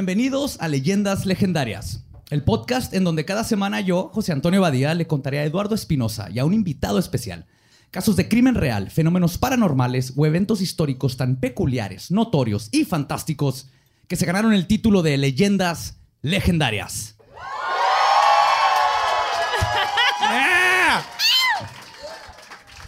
[0.00, 5.06] Bienvenidos a Leyendas Legendarias, el podcast en donde cada semana yo, José Antonio Badía, le
[5.06, 7.44] contaré a Eduardo Espinosa y a un invitado especial
[7.90, 13.68] casos de crimen real, fenómenos paranormales o eventos históricos tan peculiares, notorios y fantásticos
[14.08, 17.16] que se ganaron el título de Leyendas Legendarias.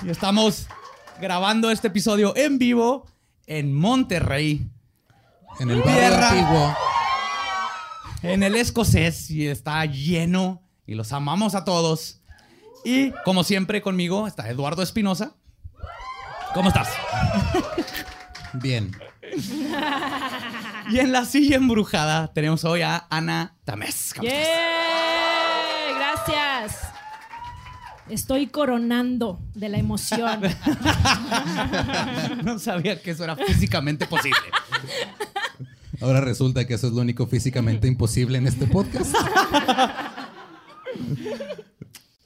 [0.02, 0.66] Y estamos
[1.20, 3.06] grabando este episodio en vivo
[3.46, 4.66] en Monterrey,
[5.60, 6.91] En el barrio antiguo.
[8.22, 12.20] En el escocés, y está lleno y los amamos a todos.
[12.84, 15.36] Y como siempre conmigo está Eduardo Espinosa.
[16.54, 16.88] ¿Cómo estás?
[18.54, 18.90] Bien.
[20.90, 24.12] Y en la silla embrujada tenemos hoy a Ana Tamés.
[24.14, 24.28] ¿Cómo.
[25.96, 26.88] Gracias.
[28.08, 30.42] Estoy coronando de la emoción.
[32.44, 34.40] No sabía que eso era físicamente posible.
[36.02, 39.14] Ahora resulta que eso es lo único físicamente imposible en este podcast.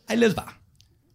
[0.08, 0.58] Ahí les va.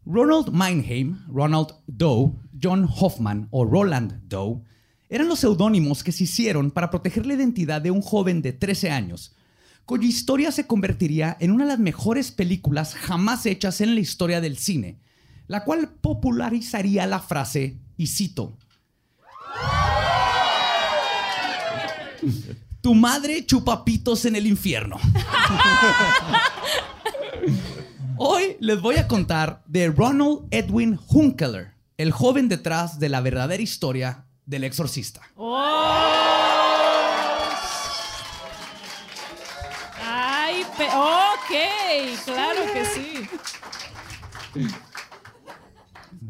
[0.05, 4.61] Ronald Meinheim, Ronald Doe, John Hoffman o Roland Doe
[5.09, 8.91] eran los seudónimos que se hicieron para proteger la identidad de un joven de 13
[8.91, 9.35] años,
[9.85, 14.39] cuya historia se convertiría en una de las mejores películas jamás hechas en la historia
[14.39, 14.99] del cine,
[15.47, 18.57] la cual popularizaría la frase, y cito,
[22.81, 24.97] Tu madre chupa pitos en el infierno.
[28.17, 33.61] Hoy les voy a contar de Ronald Edwin Hunkeler, el joven detrás de la verdadera
[33.61, 35.21] historia del exorcista.
[35.35, 35.63] ¡Oh!
[40.03, 40.63] ¡Ay!
[40.63, 43.27] ok, claro que sí.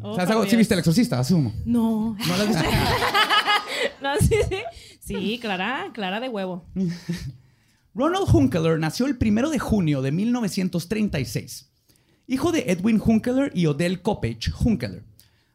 [0.02, 0.46] Oh, ¿Sabes algo?
[0.46, 1.18] ¿Sí viste el exorcista?
[1.18, 1.52] Asumo.
[1.64, 2.16] No.
[2.26, 2.64] ¿No lo has visto?
[4.00, 4.62] No, sí, sí.
[5.04, 6.64] Sí, Clara, Clara de huevo.
[7.94, 11.68] Ronald Hunkeler nació el 1 de junio de 1936.
[12.26, 15.04] Hijo de Edwin Hunkeler y Odell Coppage Hunkeler.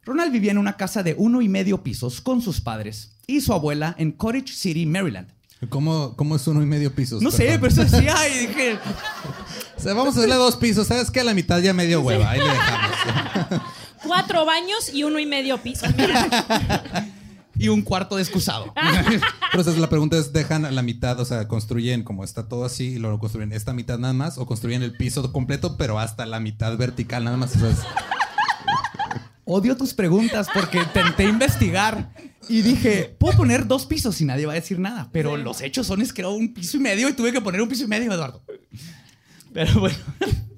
[0.03, 3.53] Ronald vivía en una casa de uno y medio pisos con sus padres y su
[3.53, 5.29] abuela en Cottage City, Maryland.
[5.69, 7.21] ¿Cómo, cómo es uno y medio pisos?
[7.23, 7.61] No sé, Perdón.
[7.61, 8.77] pero eso decía y dije,
[9.75, 10.85] O sea, vamos a darle dos pisos.
[10.87, 11.21] ¿Sabes qué?
[11.21, 12.29] A la mitad ya medio hueva.
[12.29, 13.61] Ahí le dejamos.
[14.03, 15.87] Cuatro baños y uno y medio piso.
[15.97, 17.07] Mira.
[17.59, 18.73] Y un cuarto de excusado.
[19.51, 21.19] Pero sea, la pregunta es, ¿dejan a la mitad?
[21.19, 24.45] O sea, construyen como está todo así y luego construyen esta mitad nada más o
[24.45, 27.55] construyen el piso completo pero hasta la mitad vertical nada más.
[27.55, 27.79] O sea, es-
[29.49, 32.11] Odio tus preguntas porque intenté investigar
[32.49, 35.07] y dije, puedo poner dos pisos y nadie va a decir nada.
[35.13, 37.61] Pero los hechos son es que era un piso y medio y tuve que poner
[37.61, 38.43] un piso y medio, Eduardo.
[39.57, 39.95] Pero bueno,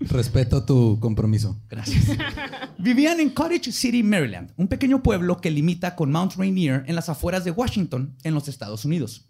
[0.02, 1.58] respeto tu compromiso.
[1.70, 2.18] gracias.
[2.78, 7.08] Vivían en Cottage City, Maryland, un pequeño pueblo que limita con Mount Rainier en las
[7.08, 9.30] afueras de Washington, en los Estados Unidos.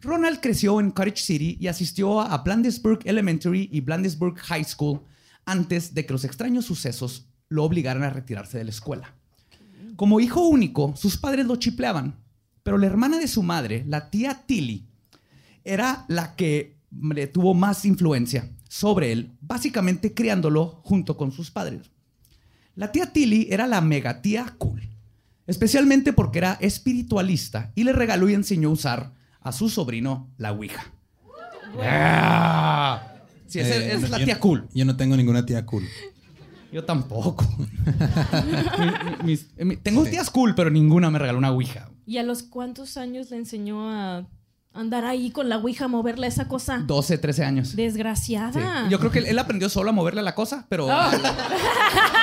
[0.00, 5.00] Ronald creció en Cottage City y asistió a Blandesburg Elementary y Blandesburg High School
[5.44, 9.12] antes de que los extraños sucesos lo obligaran a retirarse de la escuela.
[9.96, 12.14] Como hijo único, sus padres lo chipleaban,
[12.62, 14.86] pero la hermana de su madre, la tía Tilly,
[15.64, 21.90] era la que le tuvo más influencia sobre él, básicamente criándolo junto con sus padres.
[22.76, 24.88] La tía Tilly era la mega tía cool,
[25.48, 30.52] especialmente porque era espiritualista y le regaló y enseñó a usar a su sobrino la
[30.52, 30.84] Ouija.
[31.82, 33.02] Ah.
[33.48, 34.68] Sí, esa, Eh, esa es la yo- tía cool.
[34.72, 35.84] Yo no tengo ninguna tía cool.
[36.72, 37.44] Yo tampoco.
[39.24, 39.48] Mis-
[39.82, 41.90] tengo tías cool, pero ninguna me regaló una Ouija.
[42.06, 44.28] ¿Y a los cuántos años le enseñó a
[44.72, 46.78] andar ahí con la ouija, a moverle esa cosa?
[46.86, 47.68] 12, 13 años.
[47.70, 47.76] Sí.
[47.76, 48.88] Desgraciada.
[48.88, 51.10] Yo creo que él, él aprendió solo a moverle la cosa, pero Oh.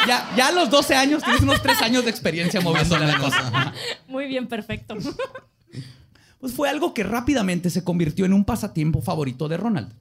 [0.08, 3.74] ya, ya a los 12 años tienes unos 3 años de experiencia moviéndole la cosa.
[4.08, 4.96] Muy bien, perfecto.
[6.40, 9.92] Pues fue algo que rápidamente se convirtió en un pasatiempo favorito de Ronald.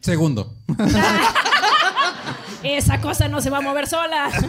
[0.00, 0.54] Segundo.
[2.62, 4.30] Esa cosa no se va a mover sola.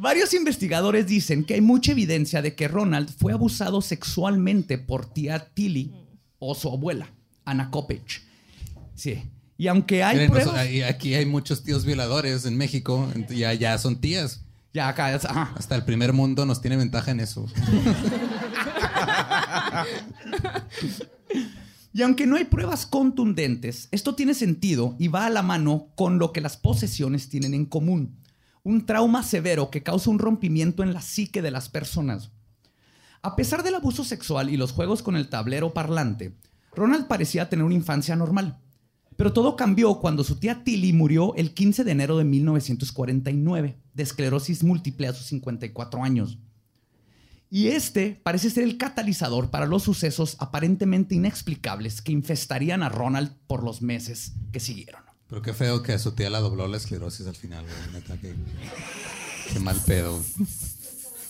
[0.00, 5.50] Varios investigadores dicen que hay mucha evidencia de que Ronald fue abusado sexualmente por tía
[5.52, 5.92] Tilly
[6.38, 7.12] o su abuela,
[7.44, 8.22] Anna Kopech.
[8.94, 9.22] Sí.
[9.58, 10.66] Y aunque hay Miren, pruebas...
[10.88, 13.12] aquí hay muchos tíos violadores en México.
[13.28, 14.42] Ya, ya son tías.
[14.72, 15.52] Ya acá, ajá.
[15.54, 17.46] Hasta el primer mundo nos tiene ventaja en eso.
[21.92, 26.20] Y aunque no hay pruebas contundentes, esto tiene sentido y va a la mano con
[26.20, 28.16] lo que las posesiones tienen en común.
[28.62, 32.30] Un trauma severo que causa un rompimiento en la psique de las personas.
[33.22, 36.34] A pesar del abuso sexual y los juegos con el tablero parlante,
[36.74, 38.58] Ronald parecía tener una infancia normal.
[39.16, 44.02] Pero todo cambió cuando su tía Tilly murió el 15 de enero de 1949 de
[44.02, 46.38] esclerosis múltiple a sus 54 años.
[47.50, 53.32] Y este parece ser el catalizador para los sucesos aparentemente inexplicables que infestarían a Ronald
[53.46, 55.09] por los meses que siguieron.
[55.30, 57.94] Pero qué feo que a su tía la dobló la esclerosis al final, güey.
[58.02, 58.34] Neta, qué,
[59.52, 60.20] qué mal pedo.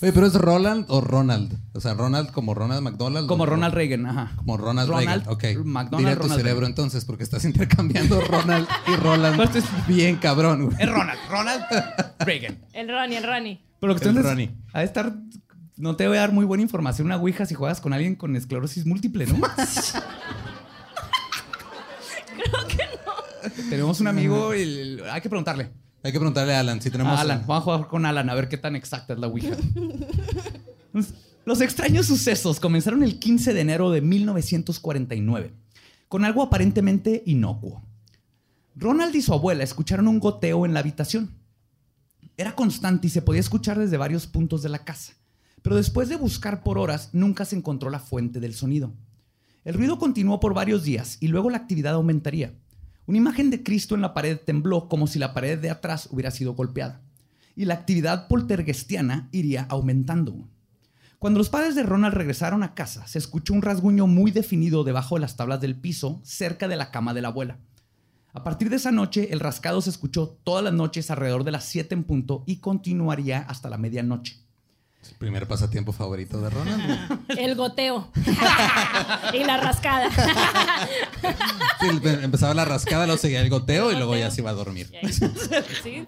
[0.03, 1.53] Oye, pero es Roland o Ronald.
[1.75, 3.27] O sea, Ronald como Ronald McDonald.
[3.29, 3.47] Como ¿o?
[3.47, 4.33] Ronald Reagan, ajá.
[4.37, 5.29] Como Ronald, Ronald Reagan.
[5.29, 5.45] Ok.
[5.67, 6.71] McDonald, Dile a tu Ronald cerebro Reagan.
[6.71, 9.37] entonces, porque estás intercambiando Ronald y Roland.
[9.37, 10.77] Pues es- bien cabrón, güey.
[10.81, 11.63] Es Ronald, Ronald
[12.21, 12.59] Reagan.
[12.73, 13.61] El Ronnie, el Ronnie.
[13.79, 14.51] Pero que El Ronnie.
[14.73, 15.15] de estar.
[15.77, 18.35] No te voy a dar muy buena información una ouija si juegas con alguien con
[18.37, 19.37] esclerosis múltiple, ¿no?
[23.69, 25.71] Tenemos un amigo y hay que preguntarle.
[26.03, 27.19] Hay que preguntarle a Alan si tenemos.
[27.19, 29.57] A Alan, vamos a jugar con Alan a ver qué tan exacta es la ouija.
[31.45, 35.55] Los extraños sucesos comenzaron el 15 de enero de 1949,
[36.09, 37.83] con algo aparentemente inocuo.
[38.77, 41.31] Ronald y su abuela escucharon un goteo en la habitación.
[42.37, 45.15] Era constante y se podía escuchar desde varios puntos de la casa,
[45.63, 48.93] pero después de buscar por horas nunca se encontró la fuente del sonido.
[49.65, 52.55] El ruido continuó por varios días y luego la actividad aumentaría.
[53.11, 56.31] Una imagen de Cristo en la pared tembló como si la pared de atrás hubiera
[56.31, 57.01] sido golpeada.
[57.57, 60.47] Y la actividad poltergestiana iría aumentando.
[61.19, 65.17] Cuando los padres de Ronald regresaron a casa, se escuchó un rasguño muy definido debajo
[65.17, 67.59] de las tablas del piso, cerca de la cama de la abuela.
[68.33, 71.65] A partir de esa noche, el rascado se escuchó todas las noches alrededor de las
[71.65, 74.37] 7 en punto y continuaría hasta la medianoche.
[75.03, 77.21] Su primer pasatiempo favorito de Ronald.
[77.39, 78.11] El goteo.
[79.33, 80.11] y la rascada.
[81.81, 81.89] Sí,
[82.23, 84.91] empezaba la rascada, luego seguía el goteo y luego ya se iba a dormir.
[85.83, 86.07] ¿Sí?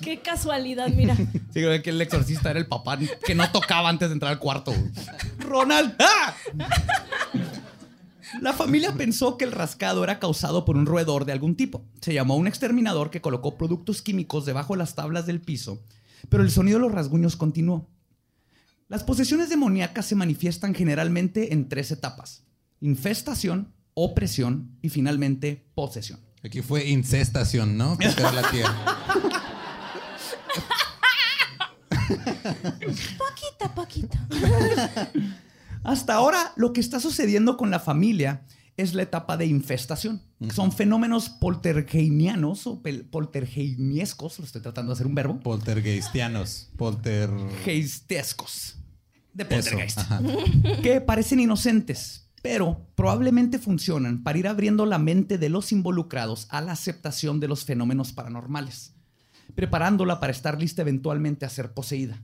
[0.00, 1.16] Qué casualidad, mira.
[1.16, 4.38] Sí, creo que el exorcista era el papá que no tocaba antes de entrar al
[4.38, 4.72] cuarto.
[5.40, 5.96] Ronald.
[5.98, 6.34] ¡ah!
[8.40, 11.82] La familia pensó que el rascado era causado por un roedor de algún tipo.
[12.00, 15.80] Se llamó a un exterminador que colocó productos químicos debajo de las tablas del piso,
[16.28, 17.88] pero el sonido de los rasguños continuó.
[18.88, 22.44] Las posesiones demoníacas se manifiestan generalmente en tres etapas:
[22.80, 26.20] infestación, opresión y finalmente posesión.
[26.44, 27.98] Aquí fue incestación, ¿no?
[27.98, 28.76] Porque era la tía.
[33.18, 34.18] Poquito, poquito.
[35.82, 38.42] Hasta ahora, lo que está sucediendo con la familia
[38.78, 40.22] es la etapa de infestación.
[40.54, 42.80] Son fenómenos poltergeinianos o
[43.10, 46.70] poltergeiniescos, lo estoy tratando de hacer un verbo, Poltergeistianos.
[46.76, 47.28] Polter.
[47.64, 48.76] geistescos,
[49.34, 50.00] de poltergeist,
[50.82, 56.60] que parecen inocentes, pero probablemente funcionan para ir abriendo la mente de los involucrados a
[56.60, 58.94] la aceptación de los fenómenos paranormales,
[59.56, 62.22] preparándola para estar lista eventualmente a ser poseída.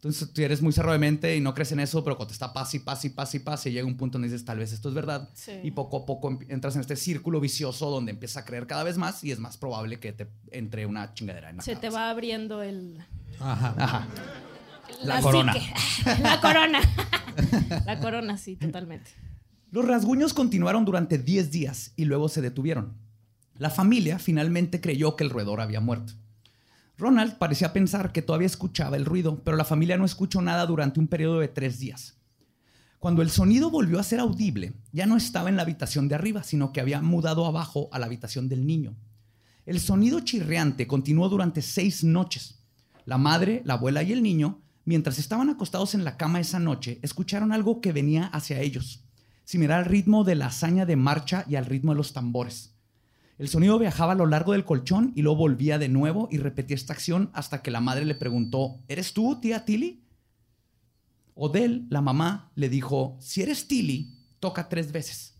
[0.00, 2.32] Entonces, tú eres muy cerrado de mente y no crees en eso, pero cuando te
[2.32, 4.58] está paz y paz y paz y paz, y llega un punto donde dices, tal
[4.58, 5.28] vez esto es verdad.
[5.34, 5.52] Sí.
[5.62, 8.96] Y poco a poco entras en este círculo vicioso donde empiezas a creer cada vez
[8.96, 12.08] más y es más probable que te entre una chingadera en la Se te va
[12.08, 12.96] abriendo el.
[13.40, 13.74] Ajá.
[13.76, 14.08] Ajá.
[15.02, 15.52] La corona.
[15.52, 15.74] psique.
[16.22, 16.80] La corona.
[17.84, 19.10] La corona, sí, totalmente.
[19.70, 22.96] Los rasguños continuaron durante 10 días y luego se detuvieron.
[23.58, 26.14] La familia finalmente creyó que el roedor había muerto.
[27.00, 31.00] Ronald parecía pensar que todavía escuchaba el ruido, pero la familia no escuchó nada durante
[31.00, 32.18] un periodo de tres días.
[32.98, 36.42] Cuando el sonido volvió a ser audible, ya no estaba en la habitación de arriba,
[36.42, 38.94] sino que había mudado abajo a la habitación del niño.
[39.64, 42.58] El sonido chirriante continuó durante seis noches.
[43.06, 46.98] La madre, la abuela y el niño, mientras estaban acostados en la cama esa noche,
[47.00, 49.04] escucharon algo que venía hacia ellos,
[49.44, 52.74] similar al ritmo de la hazaña de marcha y al ritmo de los tambores.
[53.40, 56.74] El sonido viajaba a lo largo del colchón y luego volvía de nuevo y repetía
[56.74, 60.04] esta acción hasta que la madre le preguntó, ¿eres tú, tía Tilly?
[61.34, 65.36] Odell, la mamá, le dijo, si eres Tilly, toca tres veces.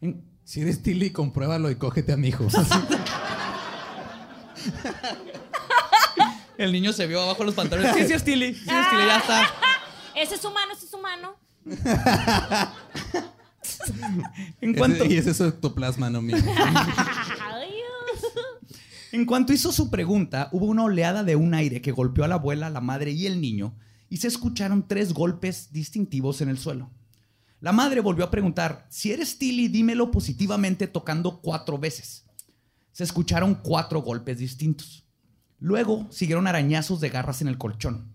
[0.00, 2.46] En- Si eres Tilly, compruébalo y cógete a mi hijo.
[6.56, 7.94] el niño se vio abajo de los pantalones.
[7.96, 9.46] Sí, sí es Tilly, sí es Tilly, ya está.
[10.16, 11.36] Ese es humano, ese es humano.
[14.60, 16.36] En cuanto, Ese- y ese es ectoplasma, no mío.
[19.12, 22.36] En cuanto hizo su pregunta, hubo una oleada de un aire que golpeó a la
[22.36, 23.74] abuela, la madre y el niño,
[24.08, 26.90] y se escucharon tres golpes distintivos en el suelo.
[27.60, 32.24] La madre volvió a preguntar, si eres Tilly, dímelo positivamente tocando cuatro veces.
[32.92, 35.04] Se escucharon cuatro golpes distintos.
[35.58, 38.09] Luego siguieron arañazos de garras en el colchón.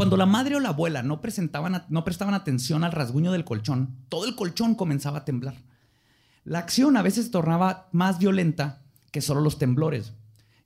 [0.00, 3.98] Cuando la madre o la abuela no, presentaban, no prestaban atención al rasguño del colchón,
[4.08, 5.56] todo el colchón comenzaba a temblar.
[6.42, 8.80] La acción a veces se tornaba más violenta
[9.12, 10.14] que solo los temblores.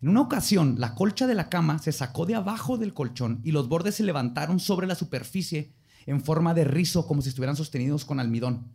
[0.00, 3.50] En una ocasión, la colcha de la cama se sacó de abajo del colchón y
[3.50, 5.74] los bordes se levantaron sobre la superficie
[6.06, 8.68] en forma de rizo como si estuvieran sostenidos con almidón.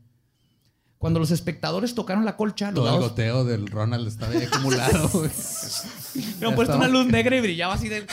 [1.00, 4.94] Cuando los espectadores tocaron la colcha, los Todo el goteo del Ronald estaba ahí acumulado,
[6.14, 6.78] le han puesto estaba.
[6.78, 8.06] una luz negra y brillaba así de...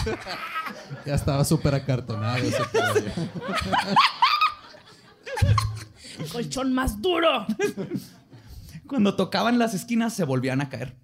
[1.04, 2.62] Ya estaba súper acartonado ese.
[6.32, 7.44] Colchón más duro.
[8.86, 10.96] Cuando tocaban las esquinas se volvían a caer.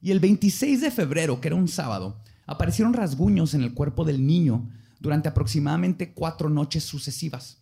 [0.00, 4.26] Y el 26 de febrero, que era un sábado, aparecieron rasguños en el cuerpo del
[4.26, 7.61] niño durante aproximadamente cuatro noches sucesivas.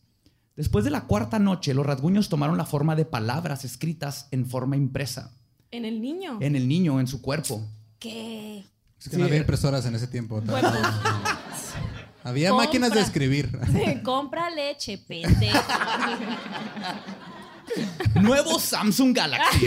[0.60, 4.76] Después de la cuarta noche, los rasguños tomaron la forma de palabras escritas en forma
[4.76, 5.32] impresa
[5.70, 6.36] En el niño.
[6.42, 7.62] en el niño, en su cuerpo.
[7.98, 8.58] ¿Qué?
[8.98, 10.42] Es que Sí, no había impresoras en ese tiempo.
[12.22, 12.66] Había Compra.
[12.66, 13.58] máquinas de escribir.
[14.04, 15.58] Compra leche, pendejo.
[18.20, 19.66] Nuevo Samsung Galaxy.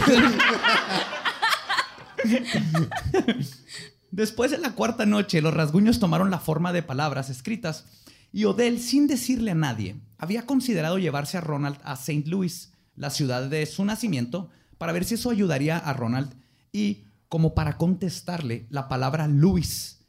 [4.12, 7.84] Después de la cuarta noche, los rasguños tomaron la forma de palabras escritas
[8.34, 12.28] y Odell, sin decirle a nadie, había considerado llevarse a Ronald a St.
[12.28, 16.34] Louis, la ciudad de su nacimiento, para ver si eso ayudaría a Ronald
[16.72, 20.00] y, como para contestarle, la palabra Louis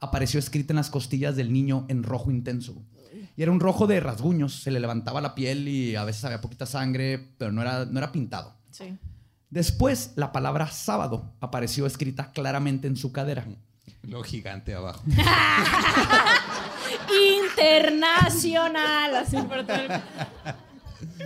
[0.00, 2.82] apareció escrita en las costillas del niño en rojo intenso.
[3.36, 6.40] Y era un rojo de rasguños, se le levantaba la piel y a veces había
[6.40, 8.56] poquita sangre, pero no era, no era pintado.
[8.70, 8.96] Sí.
[9.50, 13.46] Después, la palabra sábado apareció escrita claramente en su cadera.
[14.00, 15.04] Lo gigante abajo.
[17.56, 19.16] Internacional.
[19.16, 20.02] Así por todo el-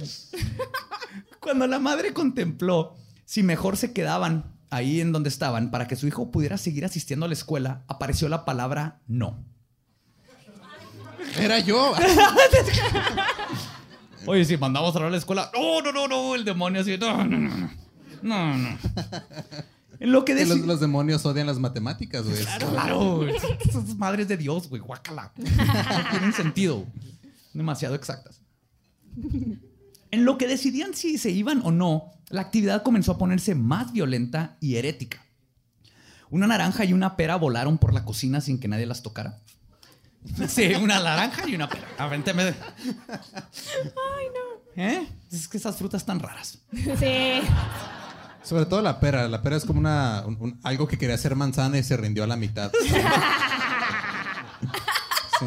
[1.40, 6.06] Cuando la madre contempló si mejor se quedaban ahí en donde estaban para que su
[6.06, 9.42] hijo pudiera seguir asistiendo a la escuela, apareció la palabra no.
[11.38, 11.94] Era yo.
[14.26, 16.98] Oye, si mandamos a hablar a la escuela, no, no, no, no, el demonio así,
[16.98, 17.70] no, no, no,
[18.22, 18.78] no, no.
[20.00, 22.42] En lo que los, demonios odian las matemáticas, güey.
[22.58, 23.34] Claro, güey.
[23.60, 25.30] esas madres de Dios, güey, guácala.
[25.36, 26.86] No tienen sentido.
[27.52, 28.40] Demasiado exactas.
[30.10, 33.92] En lo que decidían si se iban o no, la actividad comenzó a ponerse más
[33.92, 35.22] violenta y herética.
[36.30, 39.38] Una naranja y una pera volaron por la cocina sin que nadie las tocara.
[40.48, 41.88] Sí, una naranja y una pera.
[41.98, 42.42] Avénteme.
[42.42, 42.54] Ay,
[44.34, 44.82] no.
[44.82, 45.06] ¿Eh?
[45.30, 46.58] Es que esas frutas están raras.
[46.72, 47.40] Sí.
[48.42, 49.28] Sobre todo la pera.
[49.28, 52.24] La pera es como una, un- un- algo que quería ser manzana y se rindió
[52.24, 52.70] a la mitad.
[55.40, 55.46] Sí.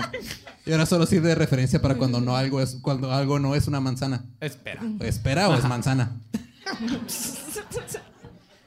[0.65, 3.67] Y ahora solo sirve de referencia para cuando no algo es cuando algo no es
[3.67, 4.25] una manzana.
[4.39, 4.81] Espera.
[5.01, 6.13] ¿Espera o es manzana?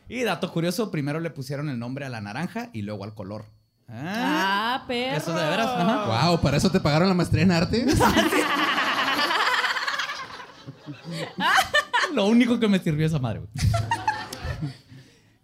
[0.09, 3.47] Y dato curioso, primero le pusieron el nombre a la naranja y luego al color.
[3.89, 5.17] Ah, Ah, perro.
[5.17, 6.29] Eso de veras, ajá.
[6.29, 7.85] Wow, ¿para eso te pagaron la maestría en arte?
[12.13, 13.41] Lo único que me sirvió esa madre.
[13.41, 13.51] güey.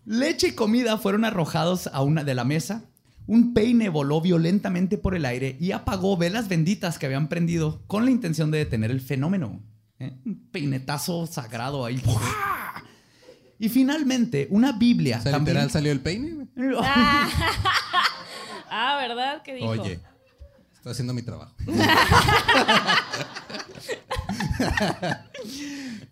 [0.05, 2.83] Leche y comida fueron arrojados a una de la mesa.
[3.27, 8.05] Un peine voló violentamente por el aire y apagó velas benditas que habían prendido con
[8.05, 9.61] la intención de detener el fenómeno.
[10.01, 10.13] ¿eh?
[10.27, 11.99] Un peinetazo sagrado ahí.
[12.05, 12.83] ¡Buah!
[13.61, 15.19] Y finalmente, una Biblia.
[15.21, 16.49] O sea, también- literal salió el peine.
[18.75, 19.43] Ah, ¿verdad?
[19.45, 19.69] ¿Qué dijo?
[19.69, 20.01] Oye,
[20.75, 21.55] estoy haciendo mi trabajo.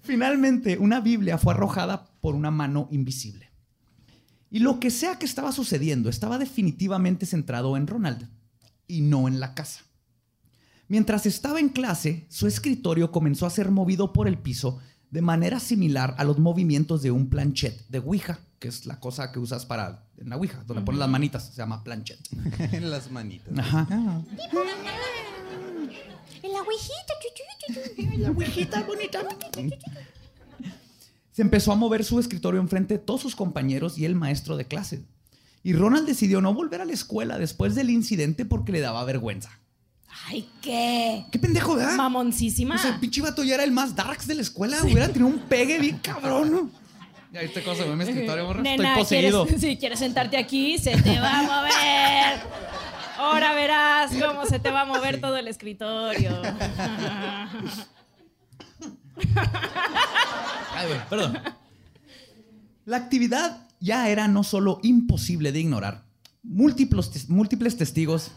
[0.02, 3.49] Finalmente, una Biblia fue arrojada por una mano invisible.
[4.50, 8.28] Y lo que sea que estaba sucediendo estaba definitivamente centrado en Ronald
[8.88, 9.82] y no en la casa.
[10.88, 14.80] Mientras estaba en clase, su escritorio comenzó a ser movido por el piso
[15.10, 19.30] de manera similar a los movimientos de un planchet de Ouija, que es la cosa
[19.30, 22.18] que usas para en la Ouija, donde pones las manitas, se llama planchet.
[22.72, 23.56] en las manitas.
[23.56, 23.86] Ajá.
[26.42, 28.18] En la ouijita, chu, chu, chu, chu.
[28.18, 29.20] La ouijita bonita.
[31.32, 34.66] Se empezó a mover su escritorio enfrente de todos sus compañeros y el maestro de
[34.66, 35.04] clase.
[35.62, 39.50] Y Ronald decidió no volver a la escuela después del incidente porque le daba vergüenza.
[40.26, 41.24] Ay, ¿qué?
[41.30, 41.96] ¡Qué pendejo, verdad!
[41.96, 42.74] Mamoncísima.
[42.76, 44.78] O sea, el pinche vato ya era el más darks de la escuela.
[44.82, 46.50] Hubiera tenido un pegue bien cabrón.
[46.50, 46.70] ¿no?
[47.32, 48.58] Ya viste cosa, güey, mi escritorio, morra.
[48.62, 49.44] Estoy Nena, poseído.
[49.44, 52.40] ¿quieres, si quieres sentarte aquí, se te va a mover.
[53.18, 56.40] Ahora verás cómo se te va a mover todo el escritorio.
[60.74, 61.38] Ay, perdón.
[62.86, 66.04] La actividad ya era no solo imposible de ignorar.
[66.42, 68.30] Múltiples, tes- múltiples testigos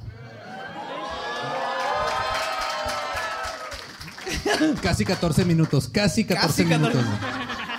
[4.82, 6.98] Casi 14 minutos, casi 14 Casi 14.
[6.98, 7.20] minutos.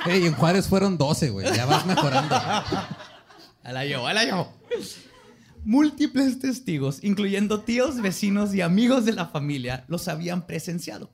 [0.06, 1.46] en Juárez fueron 12, güey.
[1.54, 2.34] Ya vas mejorando.
[2.34, 4.52] A la yo, a la yo.
[5.64, 11.10] Múltiples testigos, incluyendo tíos, vecinos y amigos de la familia, los habían presenciado.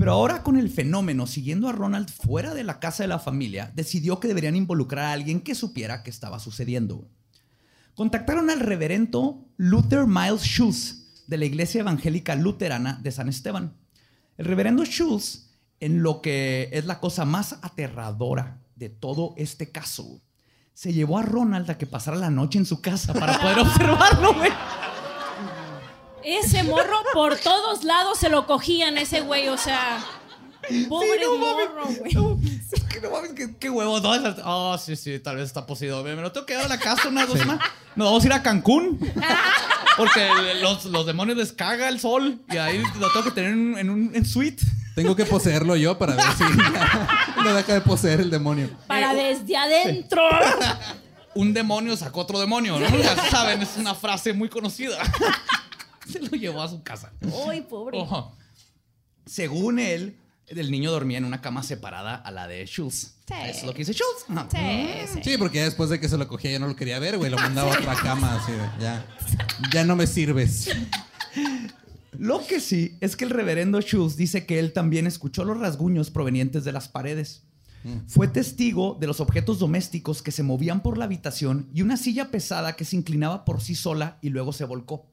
[0.00, 3.70] Pero ahora con el fenómeno siguiendo a Ronald fuera de la casa de la familia,
[3.74, 7.06] decidió que deberían involucrar a alguien que supiera qué estaba sucediendo.
[7.94, 13.74] Contactaron al reverendo Luther Miles Schultz de la iglesia evangélica luterana de San Esteban.
[14.38, 20.22] El reverendo Schultz en lo que es la cosa más aterradora de todo este caso.
[20.72, 24.32] Se llevó a Ronald a que pasara la noche en su casa para poder observarlo,
[24.32, 24.50] güey.
[26.24, 30.04] Ese morro por todos lados se lo cogían ese güey, o sea.
[30.88, 32.12] Pobre Sí, no morro, güey.
[32.12, 32.38] No,
[32.72, 33.98] es que no mames, qué, qué huevo.
[34.00, 34.12] No,
[34.44, 36.02] Ah, sí, sí, tal vez está poseído.
[36.04, 37.66] Me lo tengo que dar a la casa unas dos semanas.
[37.96, 38.98] Nos vamos a ir a Cancún.
[39.96, 40.28] Porque
[40.60, 42.40] los, los demonios les caga el sol.
[42.50, 44.62] Y ahí lo tengo que tener en, en un en suite.
[44.94, 46.44] Tengo que poseerlo yo para ver si
[47.42, 48.68] no deja de poseer el demonio.
[48.86, 50.22] Para desde adentro.
[51.34, 52.88] Un demonio sacó otro demonio, ¿no?
[52.98, 54.98] Ya saben, es una frase muy conocida.
[56.12, 57.12] Se lo llevó a su casa.
[57.48, 57.98] Ay, pobre.
[57.98, 58.36] Ojo.
[59.26, 63.14] Según él, el niño dormía en una cama separada a la de Schultz.
[63.26, 63.34] Sí.
[63.44, 64.26] Eso es lo que dice Schultz.
[64.50, 65.20] Sí, sí.
[65.22, 67.30] Sí, porque ya después de que se lo cogía ya no lo quería ver, güey.
[67.30, 69.06] Lo mandaba a otra cama, así de, ya.
[69.72, 70.68] Ya no me sirves.
[72.18, 76.10] Lo que sí es que el reverendo Schultz dice que él también escuchó los rasguños
[76.10, 77.44] provenientes de las paredes.
[78.08, 82.30] Fue testigo de los objetos domésticos que se movían por la habitación y una silla
[82.30, 85.09] pesada que se inclinaba por sí sola y luego se volcó.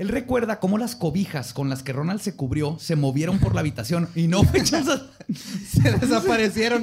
[0.00, 3.60] Él recuerda cómo las cobijas con las que Ronald se cubrió se movieron por la
[3.60, 4.86] habitación y no fechas.
[5.70, 6.82] Se desaparecieron.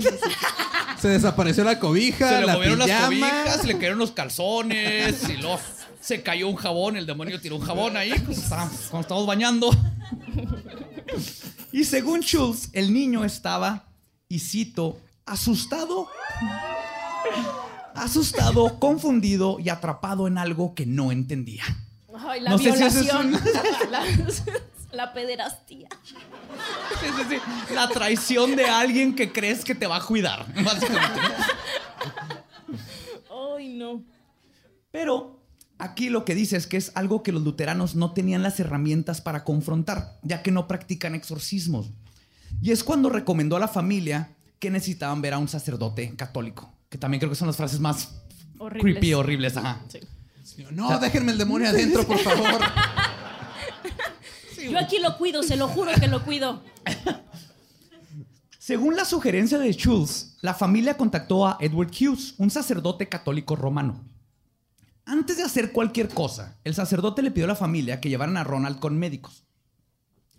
[1.02, 5.28] Se desapareció la cobija, Se le la movieron las cobijas, se le cayeron los calzones
[5.30, 5.60] y luego
[6.00, 9.72] se cayó un jabón, el demonio tiró un jabón ahí pues, estábamos- cuando estábamos bañando.
[11.72, 13.88] Y según Schultz, el niño estaba,
[14.30, 16.08] y cito, asustado,
[17.96, 21.64] asustado, confundido y atrapado en algo que no entendía.
[22.20, 23.34] Ay, la No sé si es violación.
[23.34, 23.42] un-
[23.92, 24.04] la,
[24.92, 25.90] la pederastía.
[27.02, 27.74] Sí, sí.
[27.74, 31.22] La traición de alguien que crees que te va a cuidar, básicamente.
[33.58, 34.04] Ay, no.
[34.92, 35.40] Pero
[35.78, 39.22] aquí lo que dice es que es algo que los luteranos no tenían las herramientas
[39.22, 41.92] para confrontar, ya que no practican exorcismos.
[42.62, 46.98] Y es cuando recomendó a la familia que necesitaban ver a un sacerdote católico, que
[46.98, 48.16] también creo que son las frases más
[48.58, 48.94] Horribles.
[48.96, 49.58] creepy, horribles.
[49.58, 49.82] Ajá.
[49.90, 50.00] Sí.
[50.72, 52.48] No, déjenme el demonio adentro, por favor.
[54.72, 56.62] Yo aquí lo cuido, se lo juro que lo cuido.
[58.60, 64.04] Según la sugerencia de Schultz, la familia contactó a Edward Hughes, un sacerdote católico romano.
[65.06, 68.44] Antes de hacer cualquier cosa, el sacerdote le pidió a la familia que llevaran a
[68.44, 69.44] Ronald con médicos.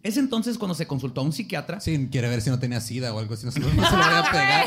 [0.03, 1.81] Es entonces cuando se consultó a un psiquiatra.
[1.81, 3.47] Sí, quiere ver si no tenía sida o algo así.
[3.47, 4.67] No se, no se lo voy a pegar.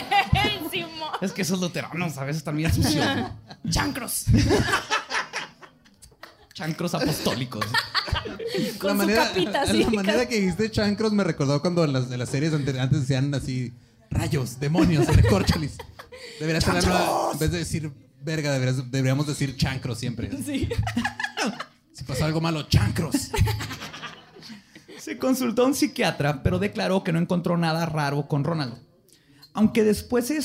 [1.22, 3.06] Es que esos luteranos a veces bien sucios.
[3.70, 4.26] Chancros.
[6.62, 7.66] Chancros apostólicos.
[8.80, 9.84] Con su capita así.
[9.84, 13.02] La manera que dijiste chancros me recordó cuando en las, en las series ante- antes
[13.02, 13.74] decían así
[14.12, 15.78] rayos, demonios, recorcholis.
[16.40, 17.30] Debería ser la nueva.
[17.34, 17.92] En vez de decir
[18.24, 20.30] verga, deberías- deberíamos decir chancros siempre.
[20.46, 20.70] Sí.
[21.94, 23.16] Si pasó algo malo, chancros.
[24.98, 28.76] Se consultó a un psiquiatra, pero declaró que no encontró nada raro con Ronald.
[29.54, 30.40] Aunque después se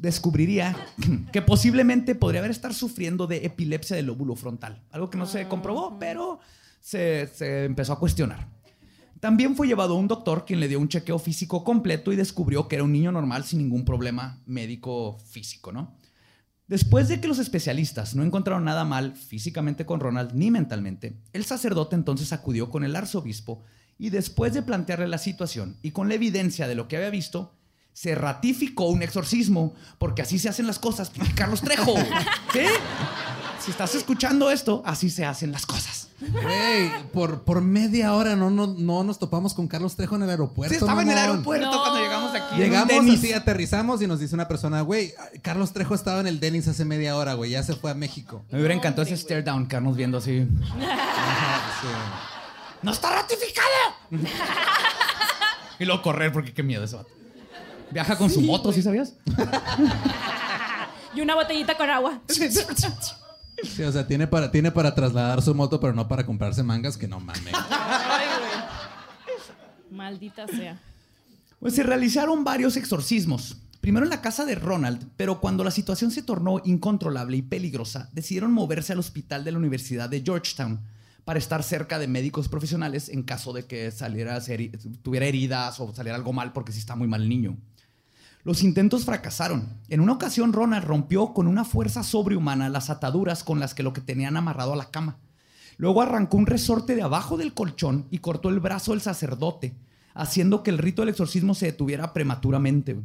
[0.00, 0.76] descubriría
[1.32, 4.82] que posiblemente podría haber estar sufriendo de epilepsia del lóbulo frontal.
[4.90, 6.40] Algo que no se comprobó, pero
[6.80, 8.48] se, se empezó a cuestionar.
[9.20, 12.66] También fue llevado a un doctor quien le dio un chequeo físico completo y descubrió
[12.66, 15.94] que era un niño normal sin ningún problema médico físico, ¿no?
[16.70, 21.44] Después de que los especialistas no encontraron nada mal físicamente con Ronald ni mentalmente, el
[21.44, 23.64] sacerdote entonces acudió con el arzobispo
[23.98, 27.58] y después de plantearle la situación y con la evidencia de lo que había visto,
[27.92, 31.94] se ratificó un exorcismo, porque así se hacen las cosas, Carlos Trejo.
[32.52, 32.60] ¿Sí?
[33.64, 36.08] Si estás escuchando esto, así se hacen las cosas.
[36.20, 40.30] Güey, por, por media hora no, no, no nos topamos con Carlos Trejo en el
[40.30, 40.74] aeropuerto.
[40.74, 41.80] Sí, estaba en el aeropuerto No.
[41.80, 42.56] cuando llegamos aquí.
[42.56, 46.68] Llegamos así, aterrizamos y nos dice una persona, güey, Carlos Trejo estaba en el Dennis
[46.68, 48.44] hace media hora, güey, ya se fue a México.
[48.50, 50.46] Me hubiera encantado ese stare down, Carlos viendo así.
[52.82, 53.68] ¡No está ratificado!
[55.78, 57.10] y luego correr, porque qué miedo ese vato.
[57.92, 59.14] Viaja con su moto, ¿sí sabías?
[61.12, 62.20] Y una botellita con agua.
[63.62, 66.96] Sí, o sea, tiene para, tiene para trasladar su moto, pero no para comprarse mangas,
[66.96, 67.52] que no mames.
[67.70, 69.98] Ay, güey.
[69.98, 70.80] Maldita sea.
[71.58, 73.58] Pues se realizaron varios exorcismos.
[73.82, 78.08] Primero en la casa de Ronald, pero cuando la situación se tornó incontrolable y peligrosa,
[78.14, 80.80] decidieron moverse al hospital de la Universidad de Georgetown
[81.26, 84.70] para estar cerca de médicos profesionales en caso de que saliera a ser-
[85.02, 87.58] tuviera heridas o saliera algo mal porque sí está muy mal el niño.
[88.42, 89.68] Los intentos fracasaron.
[89.88, 93.92] En una ocasión, Ronald rompió con una fuerza sobrehumana las ataduras con las que lo
[93.92, 95.18] que tenían amarrado a la cama.
[95.76, 99.74] Luego arrancó un resorte de abajo del colchón y cortó el brazo del sacerdote,
[100.14, 102.98] haciendo que el rito del exorcismo se detuviera prematuramente.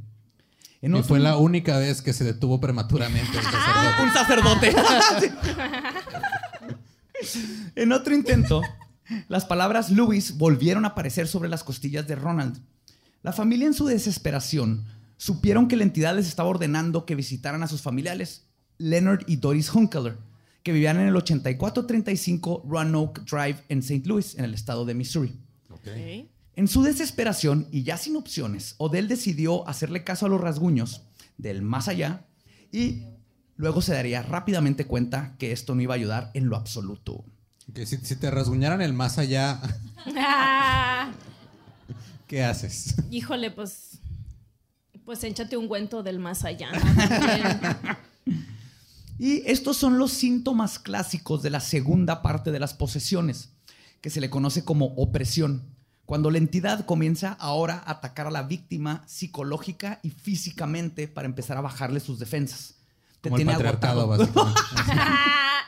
[0.82, 4.04] En Y otro- fue la única vez que se detuvo prematuramente el sacerdote.
[4.04, 4.76] un sacerdote.
[7.76, 8.62] en otro intento,
[9.28, 12.60] las palabras Louis volvieron a aparecer sobre las costillas de Ronald.
[13.24, 14.86] La familia en su desesperación
[15.18, 18.48] supieron que la entidad les estaba ordenando que visitaran a sus familiares,
[18.78, 20.18] Leonard y Doris Hunkeler,
[20.64, 24.08] que vivían en el 8435 Roanoke Drive en St.
[24.08, 25.40] Louis, en el estado de Missouri.
[25.70, 25.88] Ok.
[26.56, 31.02] En su desesperación y ya sin opciones, Odell decidió hacerle caso a los rasguños
[31.38, 32.26] del más allá
[32.72, 33.04] y
[33.58, 37.26] luego se daría rápidamente cuenta que esto no iba a ayudar en lo absoluto.
[37.74, 39.62] Que si, si te rasguñaran el más allá,
[42.28, 42.96] ¿qué haces?
[43.12, 43.95] híjole, pues.
[45.06, 46.70] Pues échate un cuento del más allá.
[49.18, 53.50] Y estos son los síntomas clásicos de la segunda parte de las posesiones,
[54.02, 55.64] que se le conoce como opresión,
[56.06, 61.58] cuando la entidad comienza ahora a atacar a la víctima psicológica y físicamente para empezar
[61.58, 62.76] a bajarle sus defensas.
[63.22, 64.46] Te Como el patriarcado, agotado.
[64.46, 64.62] básicamente.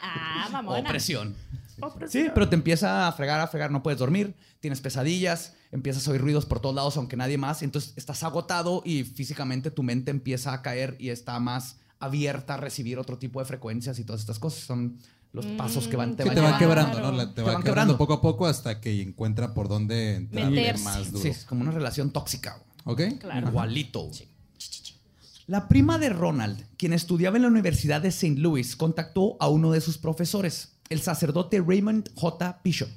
[0.04, 0.80] ah, mamona.
[0.80, 1.34] Opresión.
[1.82, 2.26] Opresión.
[2.26, 6.12] Sí, pero te empieza a fregar, a fregar, no puedes dormir, tienes pesadillas, empiezas a
[6.12, 10.12] oír ruidos por todos lados, aunque nadie más, entonces estás agotado y físicamente tu mente
[10.12, 14.22] empieza a caer y está más abierta a recibir otro tipo de frecuencias y todas
[14.22, 14.62] estas cosas.
[14.64, 14.98] Son
[15.34, 16.60] los pasos que van, te Sí, van te va llevando.
[16.96, 17.12] quebrando, ¿no?
[17.18, 17.98] La- te, Te va van quebrando quebrando.
[17.98, 20.84] poco a poco hasta que encuentra por dónde Meterse.
[20.84, 21.22] más duro.
[21.24, 22.60] Sí, es como una relación tóxica.
[22.86, 23.02] ¿Ok?
[23.20, 23.50] Claro.
[23.50, 24.10] Igualito.
[25.48, 28.36] La prima de Ronald, quien estudiaba en la Universidad de St.
[28.40, 32.62] Louis, contactó a uno de sus profesores, el sacerdote Raymond J.
[32.64, 32.90] Bishop,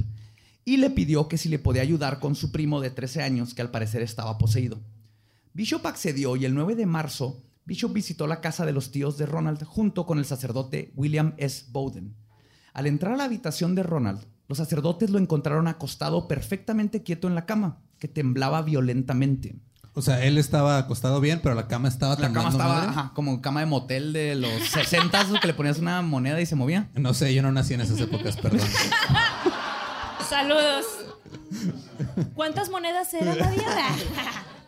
[0.64, 3.62] y le pidió que si le podía ayudar con su primo de 13 años, que
[3.62, 4.81] al parecer estaba poseído.
[5.53, 9.26] Bishop accedió y el 9 de marzo, Bishop visitó la casa de los tíos de
[9.26, 11.66] Ronald junto con el sacerdote William S.
[11.70, 12.14] Bowden.
[12.72, 17.35] Al entrar a la habitación de Ronald, los sacerdotes lo encontraron acostado perfectamente quieto en
[17.35, 19.57] la cama, que temblaba violentamente.
[19.94, 22.88] O sea, él estaba acostado bien, pero la cama estaba La cama estaba madre.
[22.90, 26.55] ajá, como cama de motel de los 60 que le ponías una moneda y se
[26.55, 26.88] movía.
[26.94, 28.61] No sé, yo no nací en esas épocas, perdón.
[30.29, 30.85] Saludos.
[32.35, 33.88] ¿Cuántas monedas eran la vida?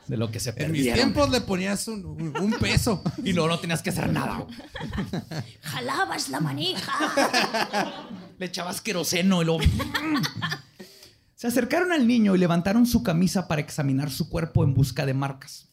[0.09, 0.95] De lo que se En mis perdieron.
[0.95, 3.03] tiempos le ponías un, un- un peso.
[3.25, 4.45] Y luego no tenías que hacer nada.
[5.63, 6.93] Jalabas la manija.
[8.39, 9.61] Le echabas queroseno y luego...
[11.43, 15.13] Se acercaron al niño y levantaron su camisa para examinar su cuerpo en busca de
[15.13, 15.67] marcas.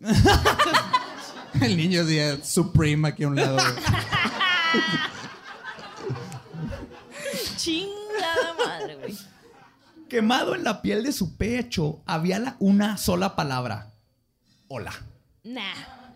[1.60, 3.58] El niño decía Supreme aquí a un lado.
[7.56, 9.16] Chingada madre, güey.
[10.08, 13.92] Quemado en la piel de su pecho había la- una sola palabra.
[14.66, 14.92] Hola.
[15.44, 15.62] Nah.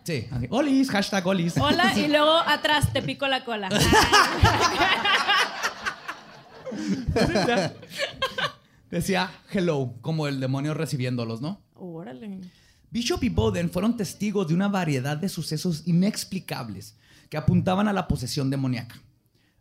[0.02, 0.26] Sí.
[0.28, 1.56] así, Olis, hashtag olis.
[1.56, 3.68] Hola y luego atrás te pico la cola.
[8.90, 11.62] Decía hello, como el demonio recibiéndolos, ¿no?
[11.74, 12.40] Órale.
[12.90, 16.96] Bishop y Bowden fueron testigos de una variedad de sucesos inexplicables
[17.28, 19.00] que apuntaban a la posesión demoníaca.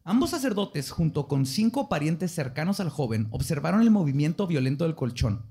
[0.04, 5.46] Ambos sacerdotes, junto con cinco parientes cercanos al joven, observaron el movimiento violento del colchón.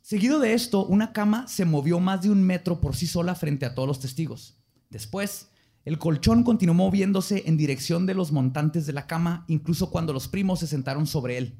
[0.00, 3.66] Seguido de esto, una cama se movió más de un metro por sí sola frente
[3.66, 4.56] a todos los testigos.
[4.88, 5.50] Después,
[5.84, 10.28] el colchón continuó moviéndose en dirección de los montantes de la cama, incluso cuando los
[10.28, 11.58] primos se sentaron sobre él.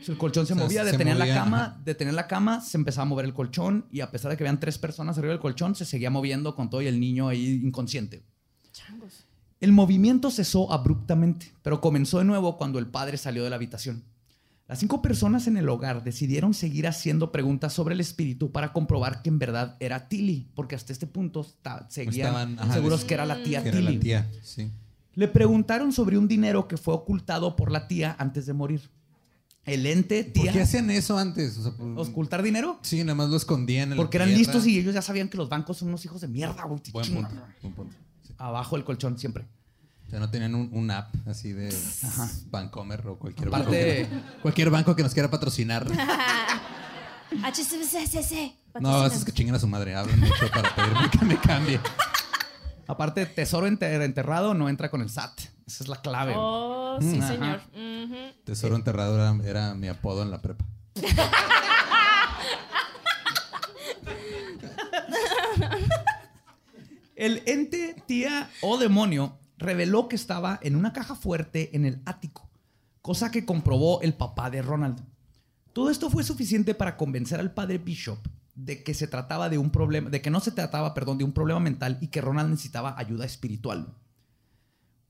[0.00, 2.12] O sea, El colchón se O sea, movía, se detenía la movía, cama, ajá.
[2.12, 4.76] la cama, se empezaba a mover el colchón y a pesar de que habían tres
[4.78, 8.22] personas arriba del colchón, se seguía moviendo con todo y el niño ahí inconsciente.
[8.72, 9.24] Changos.
[9.60, 14.04] El movimiento cesó abruptamente, pero comenzó de nuevo cuando el padre salió de la habitación.
[14.66, 19.22] Las cinco personas en el hogar decidieron seguir haciendo preguntas sobre el espíritu para comprobar
[19.22, 23.14] que en verdad era Tilly, porque hasta este punto ta- seguían Estaban, ajá, seguros que
[23.14, 23.94] era la tía Que era Tilly.
[23.94, 24.70] la tía, sí.
[25.14, 28.90] Le preguntaron sobre un dinero que fue ocultado por la tía antes de morir.
[29.66, 31.56] El ente, ¿Por tía, qué hacían eso antes?
[31.58, 32.78] O sea, por- ocultar dinero.
[32.82, 34.38] Sí, nada más lo escondían en la Porque eran tierra.
[34.38, 36.80] listos y ellos ya sabían que los bancos son unos hijos de mierda, güey.
[36.92, 37.96] Buen punto, buen punto.
[38.26, 38.34] Sí.
[38.36, 39.44] Abajo del colchón siempre.
[40.06, 41.74] O sea, no tenían un, un app así de
[42.50, 43.68] Bancomer o cualquier banco.
[43.68, 45.86] Aparte- que- cualquier banco que nos quiera patrocinar.
[48.80, 49.94] No, esos que chingan a su madre.
[49.94, 51.80] Hablan mucho para pedirme que me cambie.
[52.86, 55.40] Aparte, tesoro enter- enterrado no entra con el SAT.
[55.66, 56.34] Esa es la clave.
[56.36, 57.28] Oh, sí, Ajá.
[57.28, 57.60] señor.
[58.44, 60.64] Tesoro enterrado era, era mi apodo en la prepa.
[67.16, 72.50] El ente, tía o demonio reveló que estaba en una caja fuerte en el ático,
[73.02, 75.00] cosa que comprobó el papá de Ronald.
[75.72, 78.18] Todo esto fue suficiente para convencer al padre Bishop
[78.54, 81.32] de que se trataba de un problema, de que no se trataba, perdón, de un
[81.32, 83.94] problema mental y que Ronald necesitaba ayuda espiritual.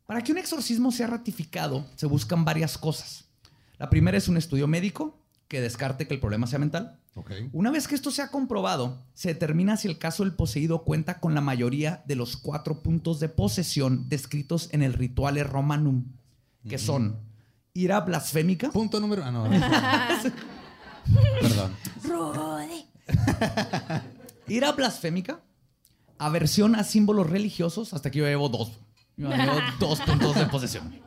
[0.06, 3.24] Para que un exorcismo sea ratificado, se buscan varias cosas.
[3.78, 6.98] La primera es un estudio médico que descarte que el problema sea mental.
[7.52, 11.34] Una vez que esto sea comprobado, se determina si el caso del poseído cuenta con
[11.34, 16.06] la mayoría de los cuatro puntos de posesión descritos en el Rituale Romanum,
[16.68, 17.20] que son
[17.72, 19.22] ira blasfémica, Punto número.
[19.24, 19.44] Ah, no.
[21.40, 21.72] Perdón.
[22.02, 22.86] Rude.
[24.48, 25.40] Ira blasfémica,
[26.18, 28.72] aversión a símbolos religiosos, hasta aquí yo llevo dos.
[29.16, 31.00] Yo llevo dos puntos de posesión.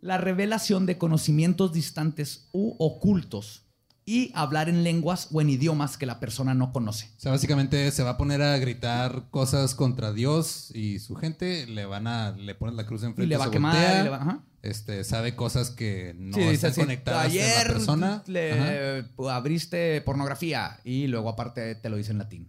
[0.00, 3.66] La revelación de conocimientos distantes u ocultos
[4.06, 7.10] y hablar en lenguas o en idiomas que la persona no conoce.
[7.16, 11.66] O sea, básicamente se va a poner a gritar cosas contra Dios y su gente,
[11.66, 14.04] le van a, le ponen la cruz enfrente, Y le va a quemar, voltea, y
[14.04, 14.44] le va- ajá.
[14.62, 18.06] este, sabe cosas que no Sí, están así, conectadas Ayer la persona.
[18.14, 18.22] Ajá.
[18.26, 22.48] le abriste pornografía y luego aparte te lo dice en latín.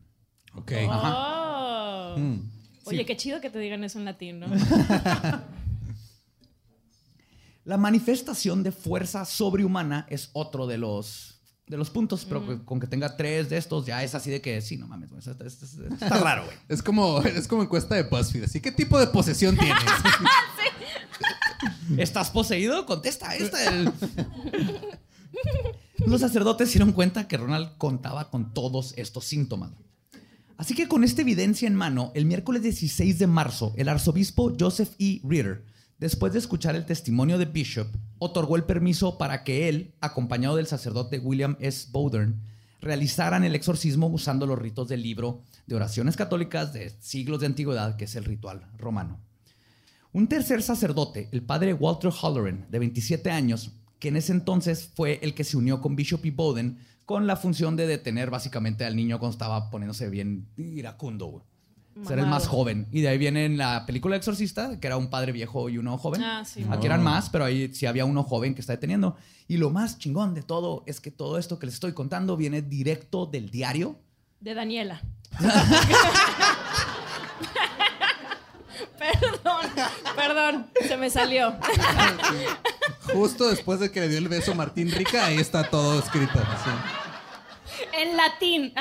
[0.56, 0.72] Ok.
[0.90, 2.16] Oh.
[2.18, 2.61] Mm.
[2.92, 4.48] Oye, qué chido que te digan eso en latín, ¿no?
[7.64, 12.80] La manifestación de fuerza sobrehumana es otro de los, de los puntos, pero que- con
[12.80, 15.46] que tenga tres de estos ya es así de que sí, no mames, está, está-
[15.66, 16.58] está- está raro, güey.
[16.70, 18.46] Es como, es como encuesta de BuzzFeed.
[18.46, 19.84] Así, ¿qué tipo de posesión tienes?
[21.98, 22.86] ¿Estás poseído?
[22.88, 23.36] Contesta.
[23.36, 23.92] Esta el-
[26.08, 29.72] Los sacerdotes se dieron cuenta que Ronald contaba con todos estos síntomas.
[30.62, 34.94] Así que con esta evidencia en mano, el miércoles 16 de marzo, el arzobispo Joseph
[35.00, 35.20] E.
[35.24, 35.66] Reeder,
[35.98, 37.88] después de escuchar el testimonio de Bishop,
[38.20, 41.88] otorgó el permiso para que él, acompañado del sacerdote William S.
[41.92, 42.44] Bowdern,
[42.80, 47.96] realizaran el exorcismo usando los ritos del libro de oraciones católicas de siglos de antigüedad,
[47.96, 49.20] que es el ritual romano.
[50.14, 55.18] Un tercer sacerdote, el padre Walter Halloran, de 27 años, que en ese entonces fue
[55.24, 56.78] el que se unió con Bishop y Bowden
[57.12, 61.26] con la función de detener básicamente al niño cuando estaba poniéndose bien iracundo.
[61.28, 61.44] güey.
[62.08, 62.88] Ser el más joven.
[62.90, 65.98] Y de ahí viene en la película Exorcista, que era un padre viejo y uno
[65.98, 66.24] joven.
[66.24, 66.66] Ah, sí.
[66.70, 69.18] Aquí eran más, pero ahí sí había uno joven que está deteniendo.
[69.50, 72.62] Y lo más chingón de todo es que todo esto que les estoy contando viene
[72.62, 74.00] directo del diario
[74.40, 75.02] De Daniela.
[79.02, 79.66] perdón,
[80.16, 81.56] perdón, se me salió.
[83.14, 86.40] Justo después de que le dio el beso a Martín Rica, ahí está todo escrito.
[87.94, 88.74] En latín.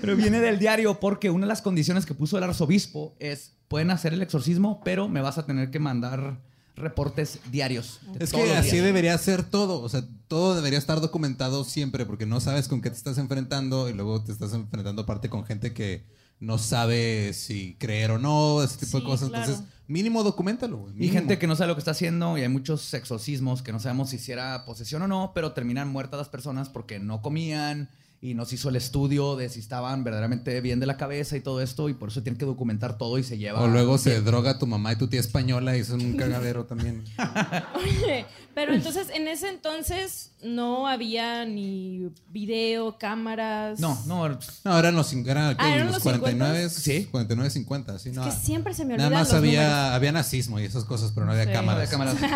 [0.00, 3.90] Pero viene del diario porque una de las condiciones que puso el arzobispo es, pueden
[3.90, 6.38] hacer el exorcismo, pero me vas a tener que mandar
[6.76, 8.00] reportes diarios.
[8.12, 8.84] de Es que así días".
[8.84, 9.80] debería ser todo.
[9.80, 13.88] O sea, todo debería estar documentado siempre porque no sabes con qué te estás enfrentando
[13.88, 16.04] y luego te estás enfrentando aparte con gente que
[16.38, 19.30] no sabe si creer o no, ese tipo de cosas.
[19.30, 19.44] claro.
[19.44, 20.86] Entonces, mínimo documentalo.
[20.98, 23.80] Y gente que no sabe lo que está haciendo y hay muchos exorcismos que no
[23.80, 27.88] sabemos si hiciera posesión o no, pero terminan muertas las personas porque no comían
[28.30, 31.40] y no se hizo el estudio de si estaban verdaderamente bien de la cabeza y
[31.40, 33.60] todo esto y por eso tienen que documentar todo y se lleva...
[33.60, 37.04] O luego se droga tu mamá y tu tía española y son un cagadero también.
[37.76, 43.78] Oye, pero entonces en ese entonces no había ni video, cámaras.
[43.78, 44.28] No, no,
[44.64, 45.56] No, eran los, cin- eran.
[45.58, 46.68] Ah, ¿eran los los 49, 50s?
[46.70, 47.04] Sí.
[47.10, 48.24] 49, 50, sí, no.
[48.24, 49.92] Que siempre se me Nada olvidan más los había, números.
[49.94, 51.52] había nazismo y esas cosas, pero no había Sí.
[51.52, 51.82] cámaras.
[51.82, 52.16] de cámaras.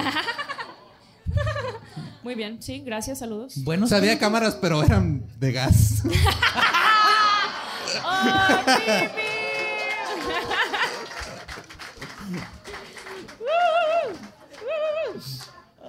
[2.23, 3.55] Muy bien, sí, gracias, saludos.
[3.65, 6.03] Bueno, había cámaras, pero eran de gas.
[8.13, 8.61] ¡Oh!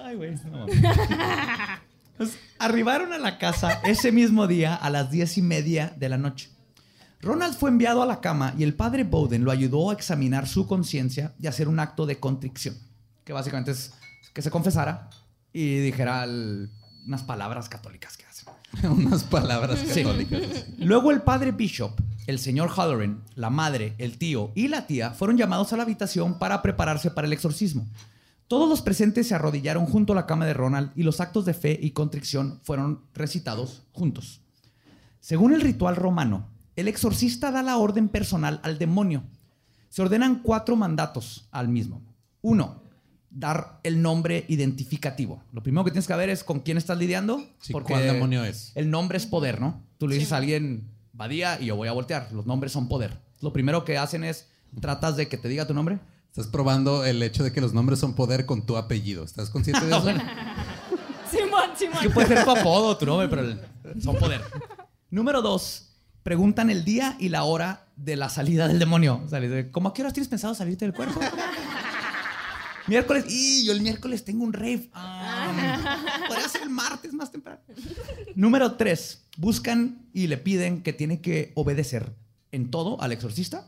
[0.02, 0.34] Ay, güey.
[0.50, 0.76] no mames.
[2.18, 6.18] Pues, arribaron a la casa ese mismo día a las diez y media de la
[6.18, 6.50] noche.
[7.20, 10.66] Ronald fue enviado a la cama y el padre Bowden lo ayudó a examinar su
[10.66, 12.76] conciencia y hacer un acto de contrición,
[13.24, 13.94] que básicamente es
[14.34, 15.08] que se confesara
[15.52, 16.70] y dijera el-
[17.06, 18.48] unas palabras católicas que hacen.
[18.90, 20.02] Unas palabras Sí.
[20.02, 20.66] católicas.
[20.78, 21.92] Luego el padre Bishop,
[22.26, 26.38] el señor Halloran, la madre, el tío y la tía fueron llamados a la habitación
[26.38, 27.86] para prepararse para el exorcismo.
[28.48, 31.54] Todos los presentes se arrodillaron junto a la cama de Ronald y los actos de
[31.54, 34.40] fe y contrición fueron recitados juntos.
[35.20, 39.24] Según el ritual romano, el exorcista da la orden personal al demonio.
[39.88, 42.02] Se ordenan cuatro mandatos al mismo.
[42.40, 42.81] Uno,
[43.34, 45.42] dar el nombre identificativo.
[45.52, 47.42] Lo primero que tienes que ver es con quién estás lidiando.
[47.60, 48.72] Sí, ¿cuál demonio es?
[48.74, 49.82] El nombre es poder, ¿no?
[49.98, 52.28] Tú le dices a alguien, Badía, y yo voy a voltear.
[52.32, 53.18] Los nombres son poder.
[53.40, 54.48] Lo primero que hacen es,
[54.80, 55.98] tratas de que te diga tu nombre.
[56.28, 59.24] Estás probando el hecho de que los nombres son poder con tu apellido.
[59.24, 60.04] ¿Estás consciente de eso?
[61.30, 62.12] Simón, Que Simón.
[62.14, 64.42] puede ser tu apodo, tu nombre, pero el- son poder.
[65.10, 65.90] Número dos,
[66.22, 69.22] preguntan el día y la hora de la salida del demonio.
[69.70, 71.20] ¿cómo a qué horas tienes pensado salirte del cuerpo?
[72.86, 73.24] Miércoles.
[73.28, 74.88] Y yo el miércoles tengo un rave.
[74.92, 77.60] Ah, podría ser el martes más temprano.
[78.34, 82.12] Número tres, buscan y le piden que tiene que obedecer
[82.50, 83.66] en todo al exorcista.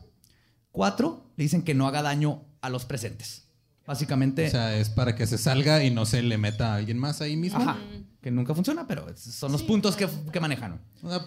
[0.73, 3.43] Cuatro, le dicen que no haga daño a los presentes.
[3.87, 6.99] Básicamente, O sea, es para que se salga y no se le meta a alguien
[6.99, 7.61] más ahí mismo.
[7.61, 7.77] ajá,
[8.23, 10.81] que nunca funciona, pero son los puntos que, que manejan.
[11.03, 11.21] O sea,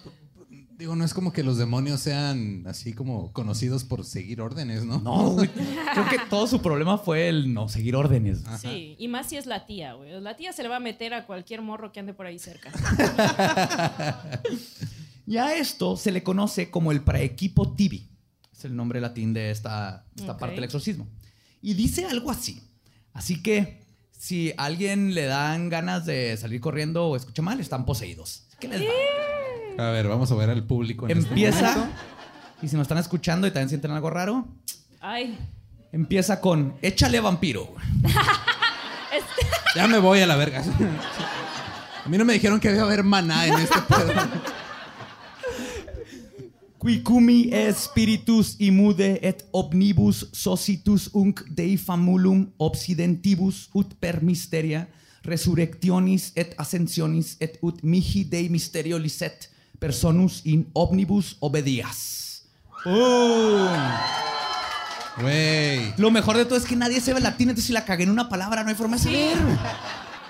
[0.77, 4.99] Digo, no es como que los demonios sean así como conocidos por seguir órdenes, ¿no?
[4.99, 5.49] No, güey.
[5.93, 8.43] Creo que todo su problema fue el no seguir órdenes.
[8.61, 10.21] Sí, y más si es la tía, güey.
[10.21, 12.71] La tía se le va a meter a cualquier morro que ande por ahí cerca.
[15.27, 18.07] Y a esto se le conoce como el praequipo tibi.
[18.53, 20.05] Es el nombre latín de esta,
[20.39, 21.05] parte del exorcismo.
[21.61, 22.61] Y dice algo así.
[23.11, 27.85] Así que si a alguien le dan ganas de salir corriendo o escucha mal, están
[27.85, 28.45] poseídos.
[28.47, 29.36] Así que les va.
[29.77, 31.07] A ver, vamos a ver al público.
[31.07, 31.89] En este Empieza.
[32.61, 34.47] y si nos están escuchando y también sienten algo raro,
[34.99, 35.37] Ay.
[35.91, 37.73] empieza con échale vampiro.
[39.75, 40.63] Ya me voy a la verga.
[42.03, 44.11] A mí no me dijeron que había haber maná en este pedo.
[46.79, 54.87] Quicumi spiritus imude et omnibus socitus unc dei famulum obsidentibus ut per mysteria
[55.23, 62.43] resurrectionis et ascensionis et ut mihi dei mysterio licet personus in omnibus obedias.
[62.83, 63.67] ¡Pum!
[65.21, 65.93] Güey.
[65.97, 68.29] Lo mejor de todo es que nadie sabe latín, entonces si la cagué en una
[68.29, 69.37] palabra no hay forma de saber.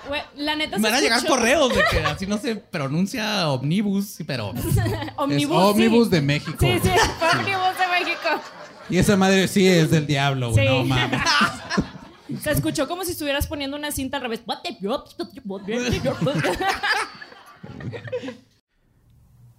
[0.08, 2.56] Güey, la neta Me se van a llegar escuchó- correos de que así no se
[2.56, 4.76] pronuncia omnibus, pero Omnibus.
[5.58, 6.10] es Omnibus sí.
[6.10, 6.56] de México.
[6.58, 8.28] Sí, sí, Omnibus de México.
[8.88, 10.66] Y esa madre sí es del diablo, güey.
[10.66, 10.72] Sí.
[10.72, 11.20] No mames.
[12.42, 14.40] Se escuchó como si estuvieras poniendo una cinta al revés.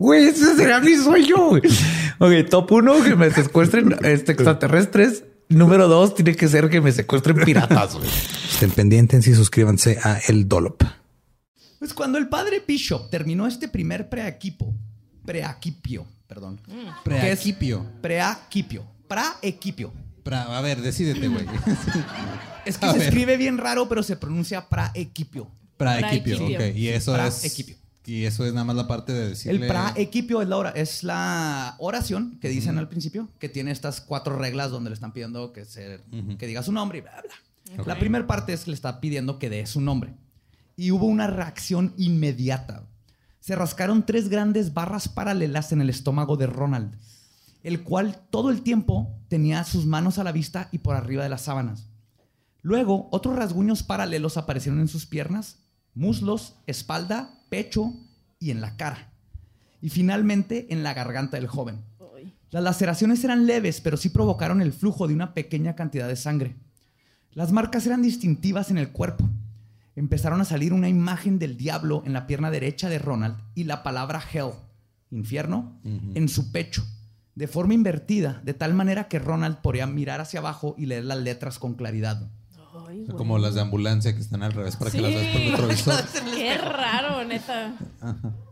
[0.00, 1.36] Güey, ese será mi sueño.
[1.50, 1.62] güey.
[2.18, 5.24] Ok, top uno, que me secuestren este, extraterrestres.
[5.50, 7.94] Número dos, tiene que ser que me secuestren piratas.
[7.96, 8.08] güey.
[8.50, 10.82] Estén pendientes y suscríbanse a El Dolop.
[11.78, 14.74] Pues cuando el padre Bishop terminó este primer preequipo,
[15.24, 16.60] preaquipio, perdón.
[17.04, 17.78] Preaquipio.
[17.80, 18.00] ¿Qué es?
[18.00, 18.86] Preaquipio.
[19.08, 19.92] Praequipio.
[20.24, 21.44] Pra- a ver, decídete, güey.
[22.66, 23.08] Es que A se ver.
[23.08, 25.46] escribe bien raro, pero se pronuncia praequipio.
[25.78, 26.36] Praequipio.
[26.44, 26.76] Ok.
[26.76, 27.34] Y eso es.
[27.40, 27.76] Praequipio.
[28.06, 29.60] Y eso es nada más la parte de decirle.
[29.60, 29.68] El
[30.42, 34.70] es la, ora- es la oración que dicen al principio, que tiene estas cuatro reglas
[34.70, 36.00] donde le están pidiendo que, se,
[36.38, 37.84] que diga su nombre y bla, bla.
[37.86, 40.14] La primera parte es que le está pidiendo que dé su nombre.
[40.76, 42.86] Y hubo una reacción inmediata.
[43.38, 46.96] Se rascaron tres grandes barras paralelas en el estómago de Ronald,
[47.62, 51.28] el cual todo el tiempo tenía sus manos a la vista y por arriba de
[51.28, 51.86] las sábanas.
[52.62, 55.58] Luego, otros rasguños paralelos aparecieron en sus piernas,
[55.94, 57.92] muslos, espalda, pecho
[58.38, 59.12] y en la cara.
[59.82, 61.82] Y finalmente en la garganta del joven.
[62.50, 66.56] Las laceraciones eran leves, pero sí provocaron el flujo de una pequeña cantidad de sangre.
[67.32, 69.28] Las marcas eran distintivas en el cuerpo.
[69.94, 73.84] Empezaron a salir una imagen del diablo en la pierna derecha de Ronald y la
[73.84, 74.50] palabra hell,
[75.10, 76.84] infierno, en su pecho,
[77.36, 81.18] de forma invertida, de tal manera que Ronald podía mirar hacia abajo y leer las
[81.18, 82.30] letras con claridad.
[82.72, 83.16] Ay, Son güey.
[83.16, 85.02] Como las de ambulancia que están al revés para que Sí.
[85.02, 86.04] las veas por el retrovisor.
[86.34, 87.74] Qué raro, neta.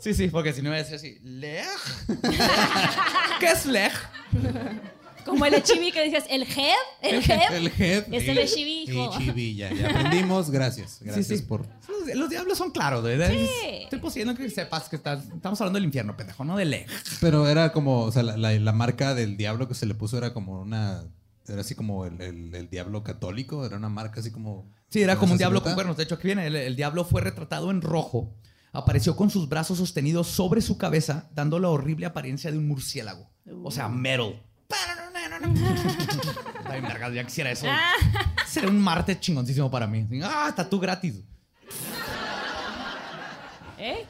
[0.01, 1.67] Sí, sí, porque si no iba a decir así, Lej.
[3.41, 3.93] ¿Qué es Lej?
[5.25, 7.55] Como el chibi que decías, el head, el head.
[7.55, 8.15] El head.
[8.15, 9.13] Es el Echibi, hijo.
[9.15, 10.51] Echibi, ya, ya aprendimos.
[10.51, 11.01] Gracias.
[11.03, 11.45] Gracias sí.
[11.45, 11.67] por.
[11.87, 13.21] Los, los diablos son claros, güey.
[13.83, 16.87] Estoy poseyendo que sepas que estás- estamos hablando del infierno, pendejo, no de Lej.
[17.21, 20.17] Pero era como, o sea, la, la- la marca del diablo que se le puso
[20.17, 21.05] era como una.
[21.49, 23.65] Era así como el, el- el diablo católico.
[23.65, 24.71] Era una marca así como.
[24.91, 25.97] Sí, era como un diablo con cuernos.
[25.97, 26.47] De hecho, aquí viene.
[26.47, 28.35] El, el diablo fue retratado en rojo.
[28.73, 33.31] Apareció con sus brazos sostenidos sobre su cabeza, dando la horrible apariencia de un murciélago.
[33.65, 34.43] O sea, metal.
[34.69, 37.67] Está bien, vergas, ya quisiera eso.
[38.47, 40.07] Sería un martes chingoncísimo para mí.
[40.23, 41.23] Ah, tatú gratis.
[43.79, 44.07] ¿Eh?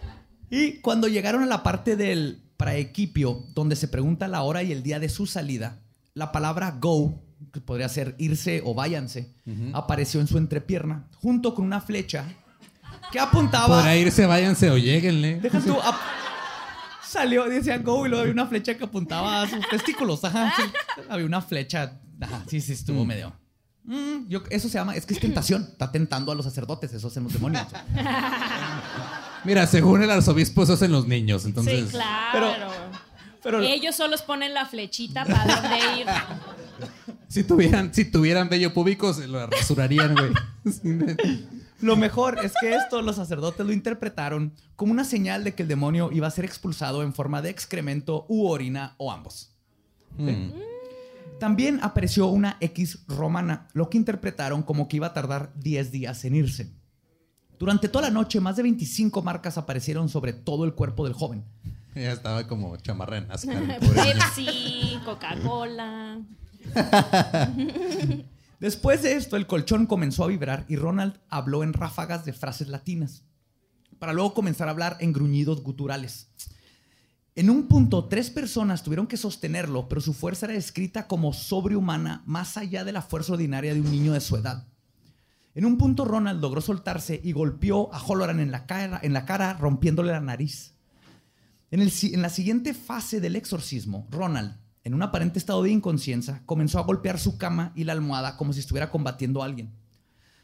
[0.51, 4.82] Y cuando llegaron a la parte del praequipio, donde se pregunta la hora y el
[4.82, 5.80] día de su salida,
[6.14, 7.22] la palabra go,
[7.53, 9.32] que podría ser irse o váyanse,
[9.72, 12.24] apareció en su entrepierna, junto con una flecha
[13.11, 13.78] que apuntaba.
[13.78, 15.41] Podrá irse, váyanse o lleguenle.
[15.41, 15.76] Deja tú.
[17.03, 20.22] Salió, decía go, y luego había una flecha que apuntaba a sus testículos.
[20.24, 20.62] Ajá, sí.
[21.09, 21.99] Había una flecha.
[22.20, 23.32] Ajá, sí, sí, estuvo medio.
[23.84, 25.62] Mm, yo, eso se llama, es que es tentación.
[25.62, 27.66] Está tentando a los sacerdotes, eso hacen los demonios.
[29.45, 31.47] Mira, según el arzobispo, eso hacen los niños.
[31.47, 32.53] Entonces, sí, claro.
[33.43, 36.07] Pero Ellos solos ponen la flechita para dónde ir.
[37.29, 40.14] si tuvieran, si tuvieran vello público, se lo rasurarían,
[40.64, 41.47] güey.
[41.81, 45.68] Lo mejor es que esto los sacerdotes lo interpretaron como una señal de que el
[45.68, 49.55] demonio iba a ser expulsado en forma de excremento u orina o ambos.
[50.16, 50.51] Mm.
[51.39, 56.24] También apareció una X romana, lo que interpretaron como que iba a tardar 10 días
[56.24, 56.72] en irse.
[57.59, 61.45] Durante toda la noche, más de 25 marcas aparecieron sobre todo el cuerpo del joven.
[61.95, 63.26] Ya estaba como chamarra en.
[63.26, 66.18] Pepsi, Coca-Cola.
[68.61, 72.69] Después de esto, el colchón comenzó a vibrar y Ronald habló en ráfagas de frases
[72.69, 73.23] latinas,
[73.99, 76.29] para luego comenzar a hablar en gruñidos guturales.
[77.37, 82.23] En un punto, tres personas tuvieron que sostenerlo, pero su fuerza era descrita como sobrehumana,
[82.27, 84.67] más allá de la fuerza ordinaria de un niño de su edad.
[85.55, 90.21] En un punto, Ronald logró soltarse y golpeó a Holloran en la cara, rompiéndole la
[90.21, 90.75] nariz.
[91.71, 94.57] En la siguiente fase del exorcismo, Ronald,
[94.89, 98.53] en un aparente estado de inconsciencia, comenzó a golpear su cama y la almohada como
[98.53, 99.70] si estuviera combatiendo a alguien.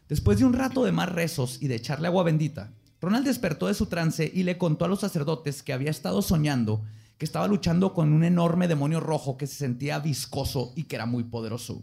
[0.09, 2.71] Después de un rato de más rezos y de echarle agua bendita,
[3.01, 6.83] Ronald despertó de su trance y le contó a los sacerdotes que había estado soñando
[7.19, 11.07] que estaba luchando con un enorme demonio rojo que se sentía viscoso y que era
[11.07, 11.81] muy poderoso.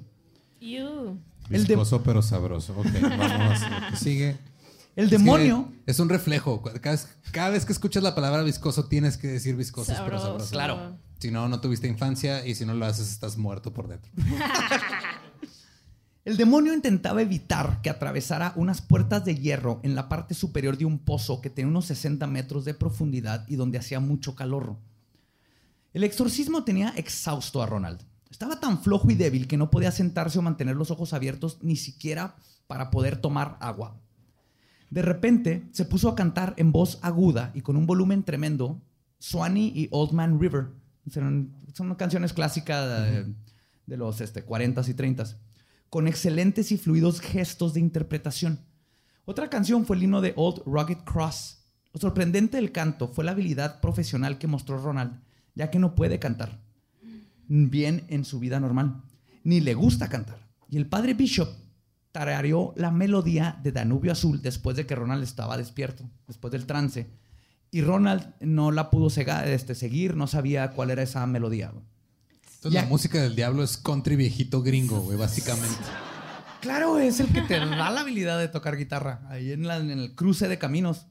[0.59, 1.17] Ew.
[1.49, 2.73] El de- Viscoso pero sabroso.
[2.77, 3.59] Ok, vamos.
[3.99, 4.37] Sigue.
[4.95, 5.71] El Es demonio...
[5.85, 6.61] Es un reflejo.
[6.61, 10.49] Cada vez, cada vez que escuchas la palabra viscoso, tienes que decir viscoso pero sabroso.
[10.51, 10.97] Claro.
[11.21, 14.11] Si no, no tuviste infancia y si no lo haces, estás muerto por dentro.
[16.25, 20.85] El demonio intentaba evitar que atravesara unas puertas de hierro en la parte superior de
[20.85, 24.77] un pozo que tenía unos 60 metros de profundidad y donde hacía mucho calor.
[25.93, 28.01] El exorcismo tenía exhausto a Ronald.
[28.31, 31.75] Estaba tan flojo y débil que no podía sentarse o mantener los ojos abiertos ni
[31.75, 33.95] siquiera para poder tomar agua.
[34.89, 38.81] De repente se puso a cantar en voz aguda y con un volumen tremendo
[39.19, 40.80] Swanee y Old Man River.
[41.09, 43.33] Son, son canciones clásicas de,
[43.87, 45.35] de los este, 40s y 30s,
[45.89, 48.59] con excelentes y fluidos gestos de interpretación.
[49.25, 51.59] Otra canción fue el himno de Old Rugged Cross.
[51.93, 55.19] Lo sorprendente del canto fue la habilidad profesional que mostró Ronald,
[55.55, 56.59] ya que no puede cantar
[57.51, 59.01] bien en su vida normal,
[59.43, 60.47] ni le gusta cantar.
[60.69, 61.49] Y el padre Bishop
[62.11, 67.09] tarareó la melodía de Danubio Azul después de que Ronald estaba despierto, después del trance.
[67.71, 71.69] Y Ronald no la pudo sega- este, seguir, no sabía cuál era esa melodía.
[71.69, 71.85] güey.
[72.55, 72.81] Entonces, Ya.
[72.83, 75.77] la música del diablo es country viejito gringo, güey, básicamente.
[76.59, 79.89] Claro, es el que te da la habilidad de tocar guitarra, ahí en, la- en
[79.89, 81.07] el cruce de caminos.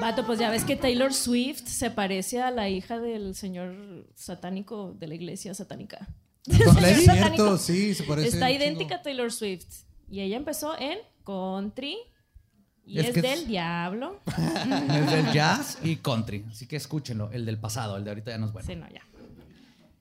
[0.00, 4.94] Vato, pues ya ves que Taylor Swift se parece a la hija del señor satánico
[4.98, 6.08] de la iglesia satánica.
[6.46, 7.12] Es Satánico.
[7.12, 8.28] cierto, sí, se parece.
[8.28, 9.02] Está idéntica a.
[9.02, 9.66] Taylor Swift.
[10.08, 11.96] Y ella empezó en country.
[12.88, 14.20] Y Es es, que del es- diablo.
[14.26, 18.38] Es del jazz y country, así que escúchenlo, el del pasado, el de ahorita ya
[18.38, 18.66] no es bueno.
[18.66, 19.02] Sí, no, ya.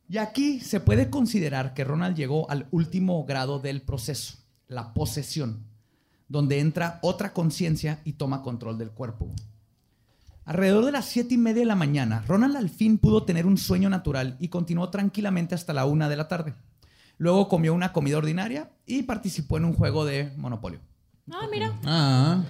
[0.09, 4.35] Y aquí se puede considerar que Ronald llegó al último grado del proceso,
[4.69, 5.65] la posesión,
[6.29, 9.29] donde entra otra conciencia y toma control del cuerpo.
[10.45, 13.57] Alrededor de las siete y media de la mañana, Ronald al fin pudo tener un
[13.57, 16.53] sueño natural y continuó tranquilamente hasta la una de la tarde.
[17.17, 20.79] Luego comió una comida ordinaria y participó en un juego de Monopolio.
[21.29, 21.73] Ah, mira.
[21.83, 22.43] Ah,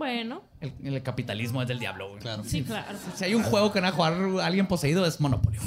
[0.00, 2.08] Bueno, El, el capitalismo es del diablo.
[2.08, 2.20] güey.
[2.22, 2.42] claro.
[2.42, 2.98] sí, claro.
[3.14, 5.60] Si hay un juego que van a jugar alguien poseído es Monopolio.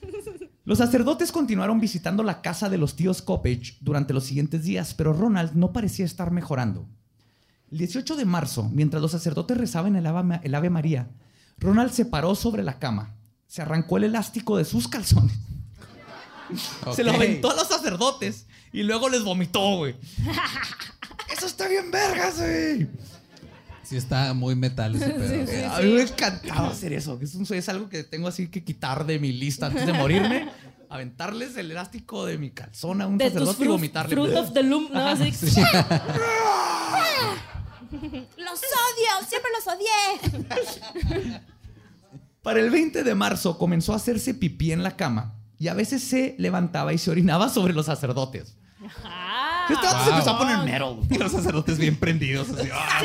[0.64, 5.12] Los sacerdotes continuaron visitando la casa de los tíos Coppage durante los siguientes días, pero
[5.12, 6.88] Ronald no parecía estar mejorando.
[7.70, 11.10] El 18 de marzo, mientras los sacerdotes rezaban el Ave, el Ave María,
[11.58, 13.14] Ronald se paró sobre la cama,
[13.46, 15.36] se arrancó el elástico de sus calzones,
[16.94, 19.94] se lo aventó a los sacerdotes y luego les vomitó, güey.
[21.36, 22.88] Eso está bien vergas, güey.
[23.88, 25.46] Sí, está muy metal ese pedo.
[25.46, 25.62] sí.
[25.62, 27.18] A mí me encantaba hacer eso.
[27.22, 30.48] Es, un- es algo que tengo así que quitar de mi lista antes de morirme.
[30.88, 34.14] Aventarles el elástico de mi calzón a un De sacerdote y vomitarle.
[34.14, 35.08] fruit of the loom, ¿no?
[35.08, 35.32] Así-
[38.36, 41.40] Los odio, siempre los odié.
[42.42, 46.02] Para el 20 de marzo comenzó a hacerse pipí en la cama y a veces
[46.02, 48.56] se levantaba y se orinaba sobre los sacerdotes.
[49.04, 50.12] Ah, Este vato se wow.
[50.12, 50.98] empezó a poner metal.
[51.10, 52.48] Y los sacerdotes bien prendidos.
[52.50, 53.00] Así, ah,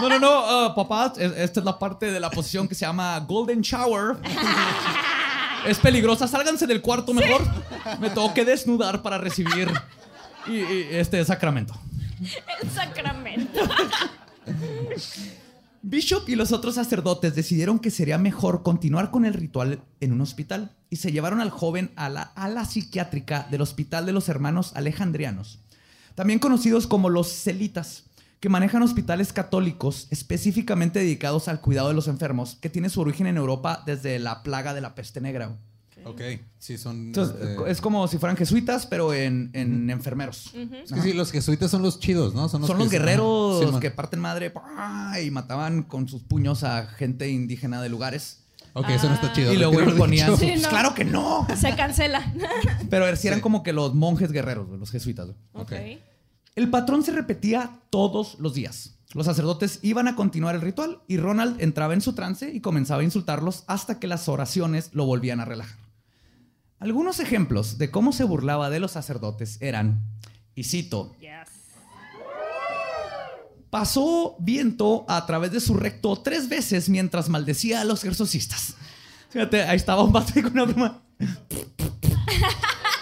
[0.00, 2.84] No, no, no, uh, papá, es- esta es la parte de la posición que se
[2.86, 4.16] llama Golden Shower.
[5.66, 7.42] Es peligrosa, sálganse del cuarto mejor.
[8.00, 9.70] Me tengo que desnudar para recibir
[10.46, 11.74] y- y este sacramento.
[12.62, 13.60] el sacramento.
[15.82, 20.20] Bishop y los otros sacerdotes decidieron que sería mejor continuar con el ritual en un
[20.20, 24.72] hospital y se llevaron al joven a la ala psiquiátrica del Hospital de los Hermanos
[24.76, 25.58] Alejandrianos
[26.14, 28.04] también conocidos como los celitas,
[28.40, 33.26] que manejan hospitales católicos específicamente dedicados al cuidado de los enfermos, que tiene su origen
[33.28, 35.56] en Europa desde la plaga de la peste negra.
[36.04, 36.20] Ok,
[36.58, 36.96] sí, son.
[37.06, 40.52] Entonces, este, es como si fueran jesuitas, pero en, en enfermeros.
[40.84, 42.48] es que sí, los jesuitas son los chidos, ¿no?
[42.48, 44.52] Son los que- guerreros Ajá, sí, que parten madre
[45.24, 48.41] y mataban con sus puños a gente indígena de lugares.
[48.74, 49.52] Ok, eso no está chido.
[49.52, 50.36] y luego ponían.
[50.36, 50.68] Sí, Pues no.
[50.68, 51.46] Claro que no.
[51.56, 52.32] Se cancela.
[52.90, 55.28] Pero sí eran como que los monjes guerreros, los jesuitas.
[55.52, 55.72] ok.
[56.54, 58.98] El patrón se repetía todos los días.
[59.14, 63.00] Los sacerdotes iban a continuar el ritual y Ronald entraba en su trance y comenzaba
[63.00, 65.78] a insultarlos hasta que las oraciones lo volvían a relajar.
[66.78, 70.00] Algunos ejemplos de cómo se burlaba de los sacerdotes eran,
[70.54, 71.14] y cito.
[73.72, 78.74] Pasó viento a través de su recto tres veces mientras maldecía a los exorcistas.
[79.30, 81.00] Fíjate, ahí estaba un vato ahí con una pluma.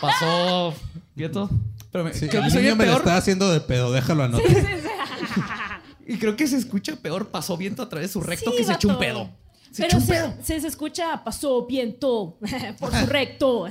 [0.01, 0.73] Pasó
[1.16, 1.51] viento.
[1.91, 4.47] Pero me- Sí, creo que el niño me lo está haciendo de pedo, déjalo anotar.
[6.07, 8.64] Y creo que se escucha peor, pasó viento a través de su recto Sí, que
[8.64, 9.29] se echó un pedo.
[9.73, 12.39] Se Pero se, se, se escucha, pasó viento
[12.79, 13.66] por su recto.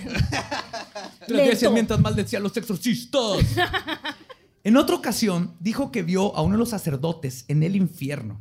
[1.27, 3.37] Tres veces mientras maldecía a los exorcistas.
[4.63, 8.39] en otra ocasión, dijo que vio a uno de los sacerdotes en el infierno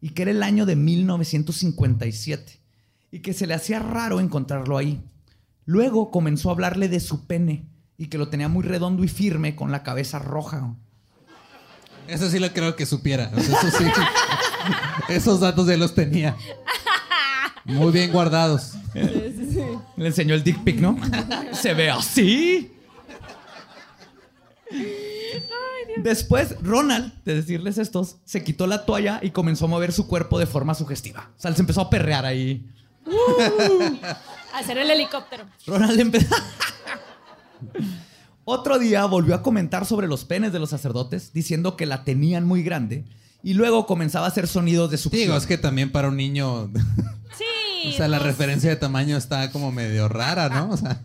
[0.00, 2.60] y que era el año de 1957
[3.10, 5.02] y que se le hacía raro encontrarlo ahí.
[5.64, 9.56] Luego comenzó a hablarle de su pene y que lo tenía muy redondo y firme
[9.56, 10.74] con la cabeza roja.
[12.06, 13.30] Eso sí lo creo que supiera.
[13.34, 13.84] O sea, eso sí.
[15.08, 16.36] Esos datos ya los tenía.
[17.64, 18.72] Muy bien guardados.
[18.94, 20.96] Le enseñó el dick pic, ¿no?
[21.52, 22.72] Se ve así.
[26.02, 30.38] Después, Ronald, de decirles estos, se quitó la toalla y comenzó a mover su cuerpo
[30.38, 31.30] de forma sugestiva.
[31.36, 32.66] O sea, se empezó a perrear ahí.
[34.54, 35.44] Hacer el helicóptero.
[35.66, 36.34] Ronald empezó.
[38.44, 42.46] Otro día volvió a comentar sobre los penes de los sacerdotes, diciendo que la tenían
[42.46, 43.04] muy grande.
[43.42, 45.22] Y luego comenzaba a hacer sonidos de succión.
[45.22, 46.70] Digo, es que también para un niño.
[47.36, 47.90] Sí.
[47.90, 50.70] O sea, la pues, referencia de tamaño está como medio rara, ¿no?
[50.70, 51.02] O sea,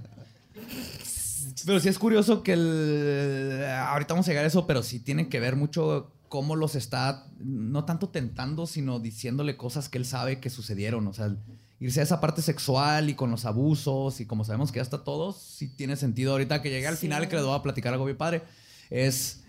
[1.66, 3.66] Pero sí es curioso que el...
[3.88, 7.28] Ahorita vamos a llegar a eso, pero sí tiene que ver mucho cómo los está,
[7.40, 11.08] no tanto tentando, sino diciéndole cosas que él sabe que sucedieron.
[11.08, 11.36] O sea,
[11.80, 15.04] irse a esa parte sexual y con los abusos y como sabemos que ya está
[15.04, 16.32] todo, sí tiene sentido.
[16.34, 17.02] Ahorita que llegue al Sí.
[17.02, 18.44] final, que les voy a platicar algo bien padre,
[18.90, 19.42] es...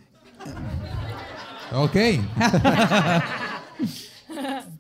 [1.73, 1.97] ok.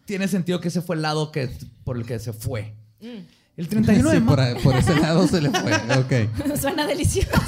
[0.05, 1.49] Tiene sentido que ese fue el lado que,
[1.85, 2.75] por el que se fue.
[3.57, 5.75] El 31 Sí, de por, ahí- por ese lado se le fue.
[5.99, 6.57] Ok.
[6.61, 7.31] Suena delicioso.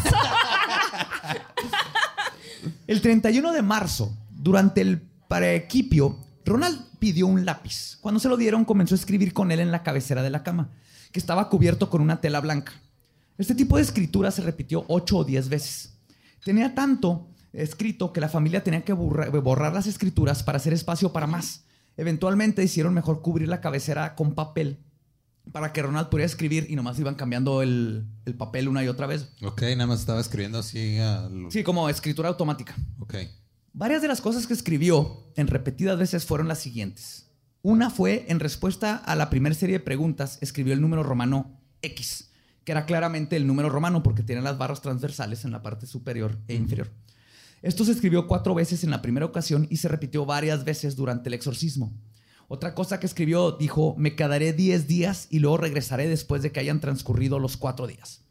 [2.87, 7.99] El 31 de marzo, durante el preequipio, Ronald pidió un lápiz.
[8.01, 10.71] Cuando se lo dieron, comenzó a escribir con él en la cabecera de la cama,
[11.13, 12.73] que estaba cubierto con una tela blanca.
[13.39, 15.95] Este tipo de escritura se repitió ocho o diez veces.
[16.45, 21.13] Tenía tanto escrito que la familia tenía que borra- borrar las escrituras para hacer espacio
[21.13, 21.65] para más.
[21.97, 24.79] Eventualmente hicieron mejor cubrir la cabecera con papel
[25.53, 29.07] para que Ronald pudiera escribir y nomás iban cambiando el, el papel una y otra
[29.07, 29.29] vez.
[29.43, 30.99] Ok, nada más estaba escribiendo así.
[30.99, 32.75] a lo- Sí, como escritura automática.
[32.99, 33.15] Ok.
[33.73, 37.31] Varias de las cosas que escribió en repetidas veces fueron las siguientes.
[37.63, 42.31] Una fue en respuesta a la primera serie de preguntas, escribió el número romano X,
[42.65, 46.39] que era claramente el número romano porque tiene las barras transversales en la parte superior
[46.49, 46.91] e inferior.
[47.63, 51.29] Esto se escribió cuatro veces en la primera ocasión y se repitió varias veces durante
[51.29, 51.93] el exorcismo.
[52.49, 56.61] Otra cosa que escribió dijo, me quedaré 10 días y luego regresaré después de que
[56.61, 58.23] hayan transcurrido los cuatro días.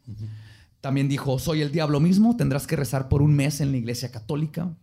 [0.80, 4.10] También dijo, soy el diablo mismo, tendrás que rezar por un mes en la iglesia
[4.10, 4.74] católica.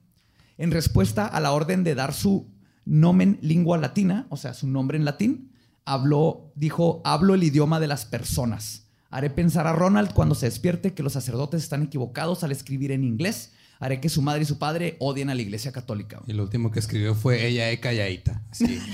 [0.57, 2.51] En respuesta a la orden de dar su
[2.86, 5.51] nomen lingua latina, o sea, su nombre en latín,
[5.86, 8.88] habló, dijo, hablo el idioma de las personas.
[9.09, 13.03] Haré pensar a Ronald cuando se despierte que los sacerdotes están equivocados al escribir en
[13.03, 13.51] inglés.
[13.84, 16.21] Haré que su madre y su padre odien a la iglesia católica.
[16.25, 18.41] Y lo último que escribió fue ella e calladita.
[18.51, 18.79] Sí.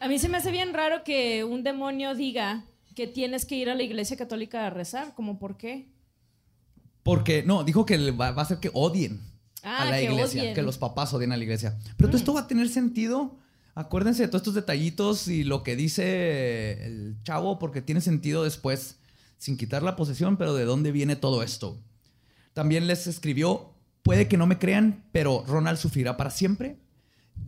[0.00, 2.64] A mí se me hace bien raro que un demonio diga
[2.94, 5.12] que tienes que ir a la iglesia católica a rezar.
[5.14, 5.88] ¿Cómo por qué?
[7.02, 9.20] Porque, no, dijo que va, va a hacer que odien
[9.62, 10.54] Ah, a la que iglesia, odien.
[10.54, 11.76] que los papás odien a la iglesia.
[11.96, 13.36] Pero todo esto va a tener sentido.
[13.74, 18.98] Acuérdense de todos estos detallitos y lo que dice el chavo, porque tiene sentido después,
[19.38, 21.78] sin quitar la posesión, pero de dónde viene todo esto.
[22.54, 26.78] También les escribió, puede que no me crean, pero Ronald sufrirá para siempre.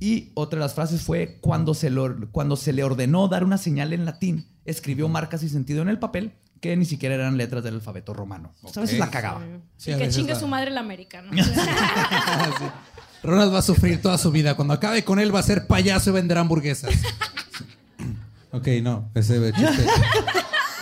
[0.01, 3.57] Y otra de las frases fue, cuando se, lo- cuando se le ordenó dar una
[3.59, 7.65] señal en latín, escribió marcas y sentido en el papel que ni siquiera eran letras
[7.65, 8.53] del alfabeto romano.
[8.63, 9.41] O sea, a veces la cagaba.
[9.77, 11.31] Sí, y que chingue la- su madre el americano.
[13.23, 14.55] Ronald va a sufrir toda su vida.
[14.57, 16.93] Cuando acabe con él va a ser payaso y vender hamburguesas.
[18.53, 19.11] ok, no.
[19.15, 19.87] Ese chiste.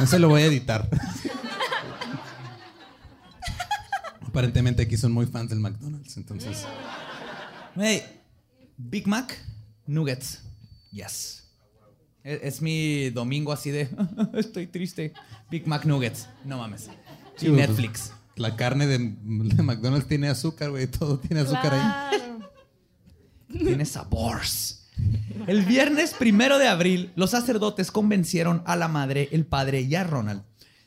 [0.00, 0.88] Ese lo voy a editar.
[4.26, 6.66] Aparentemente aquí son muy fans del McDonald's, entonces.
[7.74, 8.02] Hey,
[8.76, 9.38] Big Mac,
[9.86, 10.42] nuggets.
[10.90, 11.44] Yes.
[12.22, 13.88] Es, es mi domingo así de
[14.34, 15.14] estoy triste.
[15.50, 16.28] Big Mac nuggets.
[16.44, 16.90] No mames.
[17.36, 18.12] Sí, y pues, Netflix.
[18.36, 20.86] La carne de, de McDonald's tiene azúcar, güey.
[20.86, 22.20] Todo tiene azúcar ahí.
[23.58, 24.85] Tiene sabores.
[25.46, 30.04] El viernes primero de abril, los sacerdotes convencieron a la madre, el padre y a
[30.04, 30.42] Ronald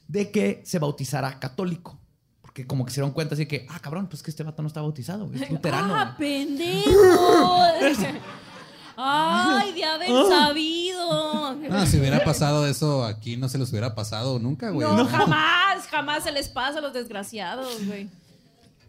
[0.08, 2.00] de que se bautizara católico.
[2.42, 4.68] Porque como que se dieron cuenta así que, ah, cabrón, pues que este vato no
[4.68, 5.96] está bautizado, es luterano.
[5.96, 7.64] ¡Ah, pendejo!
[9.02, 10.26] ¡Ay, de haber Ah.
[10.30, 11.56] sabido!
[11.56, 14.86] No, si hubiera pasado eso aquí, no se los hubiera pasado nunca, güey.
[14.88, 18.10] No, jamás, jamás se les pasa a los desgraciados, güey.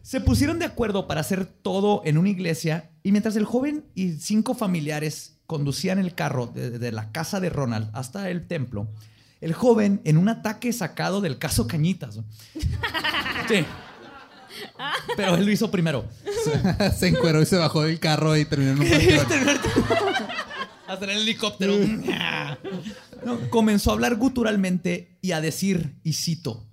[0.02, 4.12] Se pusieron de acuerdo para hacer todo en una iglesia y mientras el joven y
[4.12, 8.88] cinco familiares conducían el carro de, de la casa de Ronald hasta el templo,
[9.40, 12.20] el joven en un ataque sacado del caso Cañitas.
[13.48, 13.64] Sí.
[15.16, 16.04] Pero él lo hizo primero.
[16.96, 19.58] se encueró y se bajó del carro y terminó en un panteón.
[20.86, 21.74] Hasta en el helicóptero.
[23.24, 26.69] No, comenzó a hablar guturalmente y a decir, y cito,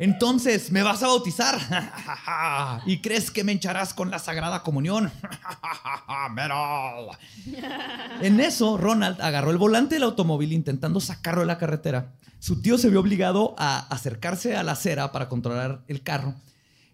[0.00, 1.60] entonces, ¿me vas a bautizar?
[2.86, 5.12] ¿Y crees que me hincharás con la Sagrada Comunión?
[8.22, 12.14] En eso, Ronald agarró el volante del automóvil intentando sacarlo de la carretera.
[12.38, 16.34] Su tío se vio obligado a acercarse a la acera para controlar el carro.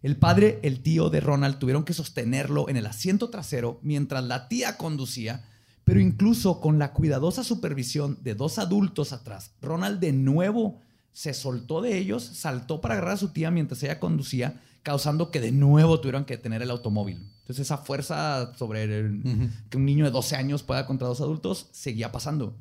[0.03, 4.49] El padre, el tío de Ronald tuvieron que sostenerlo en el asiento trasero mientras la
[4.49, 5.45] tía conducía,
[5.85, 10.81] pero incluso con la cuidadosa supervisión de dos adultos atrás, Ronald de nuevo
[11.17, 15.41] se soltó de ellos, saltó para agarrar a su tía mientras ella conducía, causando que
[15.41, 17.17] de nuevo tuvieran que detener el automóvil.
[17.41, 21.69] Entonces esa fuerza sobre el- que un niño de 12 años pueda contra dos adultos
[21.73, 22.55] seguía pasando.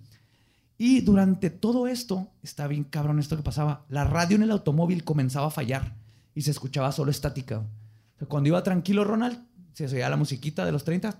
[0.78, 5.04] Y durante todo esto, está bien cabrón esto que pasaba, la radio en el automóvil
[5.04, 5.94] comenzaba a fallar
[6.34, 7.58] y se escuchaba solo estática.
[7.60, 9.38] O sea, cuando iba tranquilo Ronald,
[9.74, 11.18] se oía la musiquita de los 30.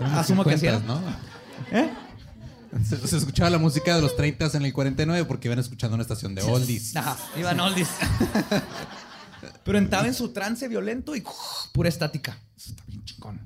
[0.00, 0.58] Asumo que.
[0.58, 1.00] 50s, ¿no?
[1.72, 1.88] ¿Eh?
[2.82, 6.34] Se, escuchaba la música de los 30 en el 49 porque iban escuchando una estación
[6.34, 6.96] de oldies.
[6.96, 7.88] Ajá, iban oldies.
[9.64, 11.22] Pero entraba en su trance violento y
[11.72, 12.38] pura estática.
[12.56, 13.40] Eso está bien chingón.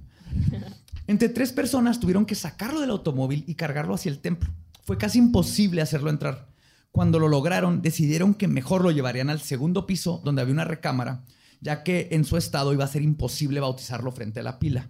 [1.06, 4.50] Entre tres personas tuvieron que sacarlo del automóvil y cargarlo hacia el templo.
[4.84, 6.48] Fue casi imposible hacerlo entrar.
[6.92, 11.24] Cuando lo lograron, decidieron que mejor lo llevarían al segundo piso, donde había una recámara,
[11.60, 14.88] ya que en su estado iba a ser imposible bautizarlo frente a la pila.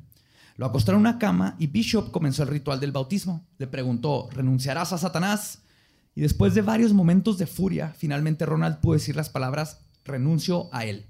[0.58, 3.46] Lo acostaron en una cama y Bishop comenzó el ritual del bautismo.
[3.58, 5.60] Le preguntó, ¿renunciarás a Satanás?
[6.16, 10.84] Y después de varios momentos de furia, finalmente Ronald pudo decir las palabras, renuncio a
[10.84, 11.06] él.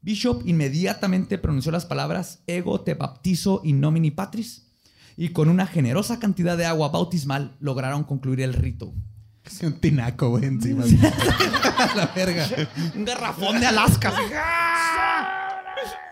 [0.00, 4.66] Bishop inmediatamente pronunció las palabras, ego te baptizo in nomini patris,
[5.16, 8.92] y con una generosa cantidad de agua bautismal lograron concluir el rito.
[9.46, 10.84] Sí, un tinaco, güey, encima.
[11.96, 12.48] la verga.
[12.96, 14.12] Un garrafón de Alaska.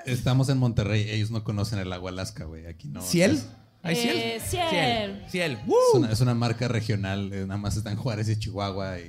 [0.06, 1.08] Estamos en Monterrey.
[1.10, 2.66] Ellos no conocen el agua Alaska, güey.
[2.66, 3.00] Aquí no.
[3.02, 3.32] ¿Ciel?
[3.32, 3.46] Es,
[3.82, 4.16] ¿Hay ciel?
[4.16, 4.68] Eh, ciel.
[4.70, 5.24] Ciel.
[5.30, 5.52] Ciel.
[5.52, 7.32] es una, es una marca regional.
[7.32, 9.02] eh, nada más están Juárez y Chihuahua y...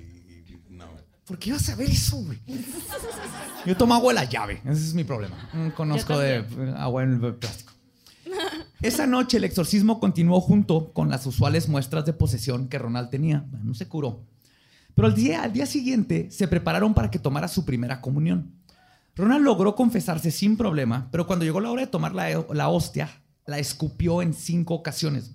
[0.48, 0.86] y no.
[1.26, 2.40] ¿Por qué ibas a ver eso, güey?
[3.66, 4.62] Yo tomo agua de la llave.
[4.66, 5.50] Ese es mi problema.
[5.54, 6.46] Mm, Conozco de
[6.78, 7.72] agua en el plástico.
[8.82, 13.46] Esa noche el exorcismo continuó junto con las usuales muestras de posesión que Ronald tenía.
[13.50, 14.26] Bueno, No se curó.
[14.96, 18.52] Pero al día, al día siguiente se prepararon para que tomara su primera comunión.
[19.16, 23.10] Ronald logró confesarse sin problema, pero cuando llegó la hora de tomar la, la hostia,
[23.46, 25.32] la escupió en cinco ocasiones.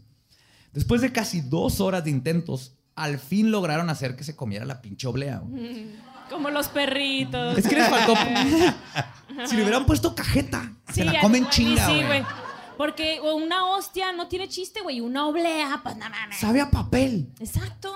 [0.72, 4.80] Después de casi dos horas de intentos, al fin lograron hacer que se comiera la
[4.80, 5.38] pinche oblea.
[5.44, 5.86] güey.
[6.30, 7.56] Como los perritos.
[7.56, 8.14] Es que les faltó.
[9.46, 12.24] si le hubieran puesto cajeta, se la comen chinga, Sí, güey.
[12.76, 15.00] Porque una hostia no tiene chiste, güey.
[15.00, 16.38] Una oblea, pues no mames.
[16.38, 17.32] Sabe a papel.
[17.40, 17.95] Exacto.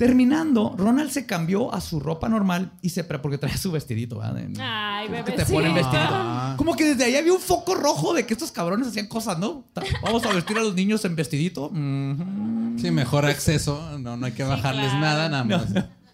[0.00, 3.04] Terminando, Ronald se cambió a su ropa normal y se.
[3.04, 4.36] pre- Porque traía su vestidito, ¿verdad?
[4.58, 5.32] Ay, que bebé.
[5.32, 6.54] te ponen vestidito.
[6.56, 9.66] Como que desde ahí había un foco rojo de que estos cabrones hacían cosas, ¿no?
[10.02, 11.68] Vamos a vestir a los niños en vestidito.
[11.70, 12.78] Mhm.
[12.80, 13.98] Sí, mejor acceso.
[13.98, 15.00] No, no hay que bajarles claro.
[15.00, 15.66] nada, nada más.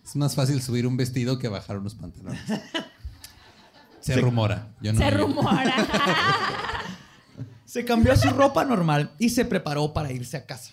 [0.04, 2.40] Es más fácil subir un vestido que bajar unos pantalones.
[4.00, 4.68] Se rumora.
[4.80, 5.74] Yo no Se rumora.
[7.64, 10.72] Se cambió a su ropa normal y se preparó para irse a casa.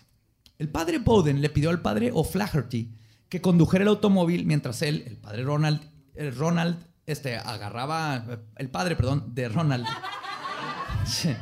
[0.58, 2.90] El padre Bowden le pidió al padre O'Flaherty
[3.30, 5.82] que condujera el automóvil mientras él, el padre Ronald,
[6.16, 8.24] el Ronald, este, agarraba,
[8.58, 9.86] el padre, perdón, de Ronald,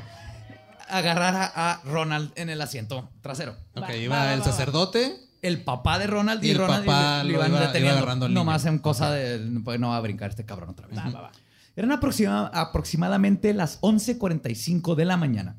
[0.90, 3.56] agarrara a Ronald en el asiento trasero.
[3.76, 4.46] Ok, Va, iba va, el va.
[4.46, 5.28] sacerdote.
[5.42, 8.30] El papá de Ronald y, Y el Ronald papá le lo iban iba- iba deteniendo.
[8.30, 10.98] Nomás en cosa de, pues no va a brincar este cabrón otra vez.
[10.98, 11.32] Va, va, va.
[11.76, 15.56] Eran aproxima- aproximadamente las 11:45 de la mañana.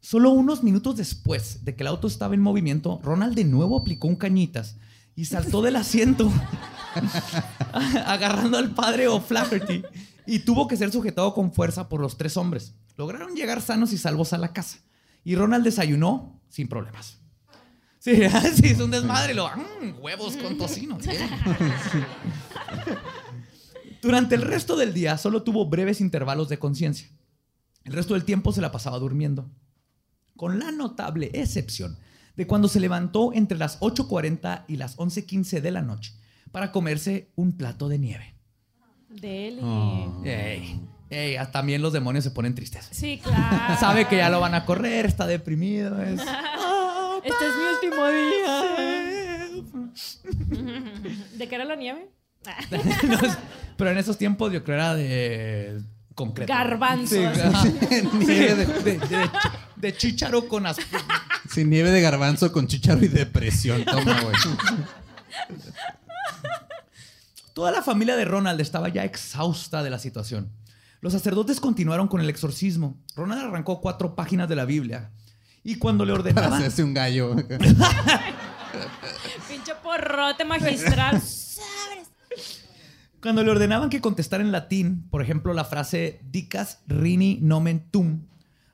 [0.00, 4.08] Solo unos minutos después de que el auto estaba en movimiento, Ronald de nuevo aplicó
[4.08, 4.76] un cañitas
[5.20, 6.32] y saltó del asiento
[8.06, 9.82] agarrando al padre O'Flaherty
[10.26, 12.72] y tuvo que ser sujetado con fuerza por los tres hombres.
[12.96, 14.78] Lograron llegar sanos y salvos a la casa.
[15.22, 17.18] Y Ronald desayunó sin problemas.
[17.98, 18.12] Sí,
[18.54, 19.34] sí, es un desmadre.
[19.34, 20.96] Lo, "Mm, huevos con tocino.
[20.96, 21.28] bien".
[24.00, 27.10] Durante el resto del día solo tuvo breves intervalos de conciencia.
[27.84, 29.50] El resto del tiempo se la pasaba durmiendo.
[30.34, 31.98] Con la notable excepción
[32.40, 36.14] de cuando se levantó entre las 8.40 y las 11.15 de la noche
[36.50, 38.34] para comerse un plato de nieve.
[39.10, 39.60] Deli.
[39.62, 40.22] Oh.
[40.24, 40.80] Ey,
[41.10, 42.88] ey, ah, también los demonios se ponen tristes.
[42.92, 43.76] Sí, claro.
[43.78, 46.02] Sabe que ya lo van a correr, está deprimido.
[46.02, 46.18] Es...
[47.22, 48.62] Este es mi último día.
[51.36, 52.08] ¿De qué era la nieve?
[53.06, 53.18] No,
[53.76, 55.78] pero en esos tiempos yo creo era de
[56.14, 56.50] concreto.
[56.50, 57.16] Garbanzo.
[57.16, 57.64] Sí, ajá.
[58.18, 59.30] Nieve de, de- de-
[59.80, 60.76] de- chícharo con as-
[61.50, 63.84] Sin nieve de garbanzo con chicharo y depresión.
[63.84, 64.34] Toma, güey.
[67.54, 70.50] Toda la familia de Ronald estaba ya exhausta de la situación.
[71.00, 72.98] Los sacerdotes continuaron con el exorcismo.
[73.16, 75.10] Ronald arrancó cuatro páginas de la Biblia.
[75.64, 76.52] Y cuando le Para ordenaban...
[76.54, 77.34] hacerse un gallo.
[79.48, 81.20] Pinche porrote magistral.
[83.20, 88.26] Cuando le ordenaban que contestara en latín, por ejemplo, la frase dicas rini nomen tum,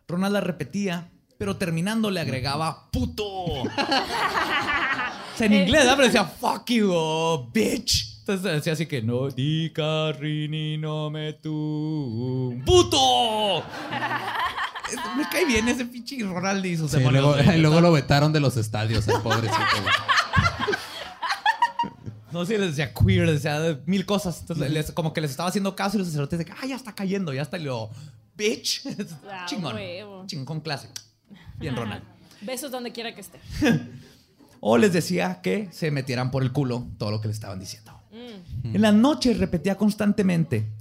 [0.09, 3.25] Ronald la repetía, pero terminando le agregaba puto.
[3.27, 3.65] O
[5.37, 5.97] sea, en inglés, ¿verdad?
[5.97, 8.15] pero decía fuck you, oh, bitch.
[8.21, 13.63] Entonces decía así que no, dicas rini nomen tum, puto.
[15.17, 18.33] Me cae bien ese pinche Ronald y sus Sí, demonios, luego, y luego lo vetaron
[18.33, 19.57] de los estadios, el pobrecito.
[22.33, 24.41] No sé, les decía queer, les decía mil cosas.
[24.43, 26.77] Entonces, les- como que les estaba haciendo caso y los sacerdotes de que, ah, ya
[26.77, 27.57] está cayendo, ya está.
[27.59, 27.91] Y luego,
[28.37, 28.83] bitch.
[29.31, 29.75] Ah, Chingón.
[29.75, 30.25] huevo.
[30.27, 30.89] Chingón con clase.
[31.59, 32.03] Bien, Ronald.
[32.43, 33.41] Besos donde quiera que esté.
[34.61, 37.93] O les decía que se metieran por el culo todo lo que le estaban diciendo.
[38.11, 40.73] En las noches repetía constantemente,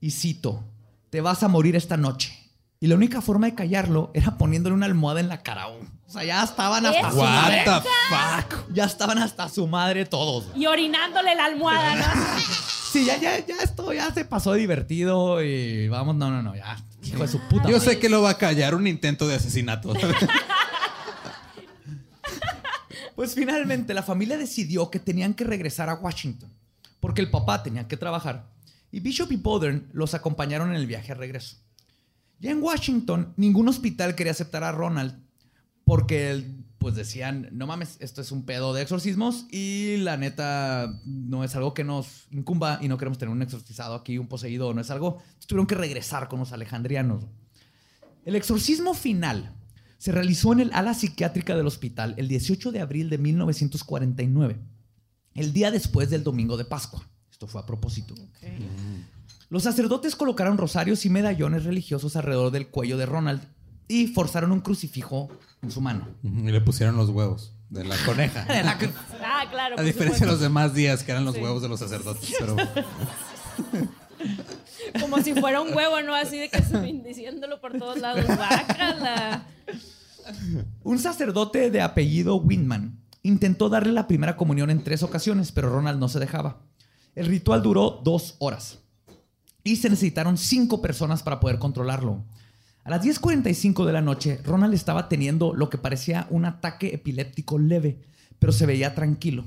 [0.00, 0.64] y cito,
[1.10, 2.36] te vas a morir esta noche.
[2.80, 5.68] Y la única forma de callarlo era poniéndole una almohada en la cara.
[5.68, 7.62] O sea, ya estaban hasta su What madre.
[7.64, 7.70] the
[8.10, 8.72] fuck?
[8.74, 10.48] Ya estaban hasta su madre todos.
[10.56, 12.04] Y orinándole la almohada, ¿no?
[12.92, 16.76] Sí, ya, ya, ya esto ya se pasó divertido y vamos, no, no, no, ya.
[17.02, 17.68] Hijo de su puta.
[17.68, 19.94] Yo sé que lo va a callar un intento de asesinato.
[23.16, 26.50] Pues finalmente la familia decidió que tenían que regresar a Washington
[27.00, 28.46] porque el papá tenía que trabajar
[28.90, 31.56] y Bishop y Podern los acompañaron en el viaje a regreso.
[32.38, 35.18] Ya en Washington, ningún hospital quería aceptar a Ronald
[35.84, 40.98] porque él, pues decían, no mames, esto es un pedo de exorcismos y la neta
[41.04, 44.72] no es algo que nos incumba y no queremos tener un exorcizado aquí, un poseído,
[44.72, 45.18] no es algo.
[45.18, 47.26] Entonces, tuvieron que regresar con los alejandrianos.
[48.24, 49.54] El exorcismo final
[49.98, 54.58] se realizó en el ala psiquiátrica del hospital el 18 de abril de 1949,
[55.34, 57.06] el día después del domingo de Pascua.
[57.30, 58.14] Esto fue a propósito.
[59.50, 63.42] Los sacerdotes colocaron rosarios y medallones religiosos alrededor del cuello de Ronald
[63.90, 65.28] y forzaron un crucifijo
[65.62, 66.06] en su mano.
[66.22, 68.46] y le pusieron los huevos de la coneja.
[69.22, 69.76] Ah, claro.
[69.78, 71.40] A diferencia de los demás días que eran los Sí.
[71.40, 72.32] huevos de los sacerdotes.
[72.38, 72.56] Pero
[75.00, 76.14] Como si fuera un huevo, ¿no?
[76.14, 76.60] Así de que
[77.04, 78.26] diciéndolo por todos lados.
[78.26, 79.44] Bácala.
[80.82, 85.98] Un sacerdote de apellido Windman intentó darle la primera comunión en tres ocasiones, pero Ronald
[85.98, 86.58] no se dejaba.
[87.14, 88.78] El ritual duró dos horas
[89.64, 92.24] y se necesitaron cinco personas para poder controlarlo.
[92.90, 97.56] A las 10.45 de la noche, Ronald estaba teniendo lo que parecía un ataque epiléptico
[97.56, 98.00] leve,
[98.40, 99.44] pero se veía tranquilo.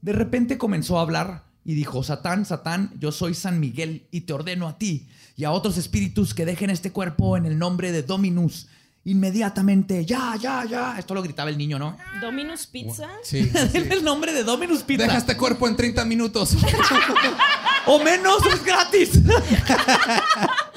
[0.00, 4.34] De repente comenzó a hablar y dijo, Satán, Satán, yo soy San Miguel y te
[4.34, 8.04] ordeno a ti y a otros espíritus que dejen este cuerpo en el nombre de
[8.04, 8.68] Dominus.
[9.04, 10.96] Inmediatamente, ya, ya, ya.
[10.96, 11.96] Esto lo gritaba el niño, ¿no?
[12.20, 13.08] Dominus Pizza.
[13.24, 13.50] sí.
[13.74, 15.02] En el nombre de Dominus Pizza.
[15.02, 16.56] Deja este cuerpo en 30 minutos.
[17.90, 19.12] O menos, es gratis.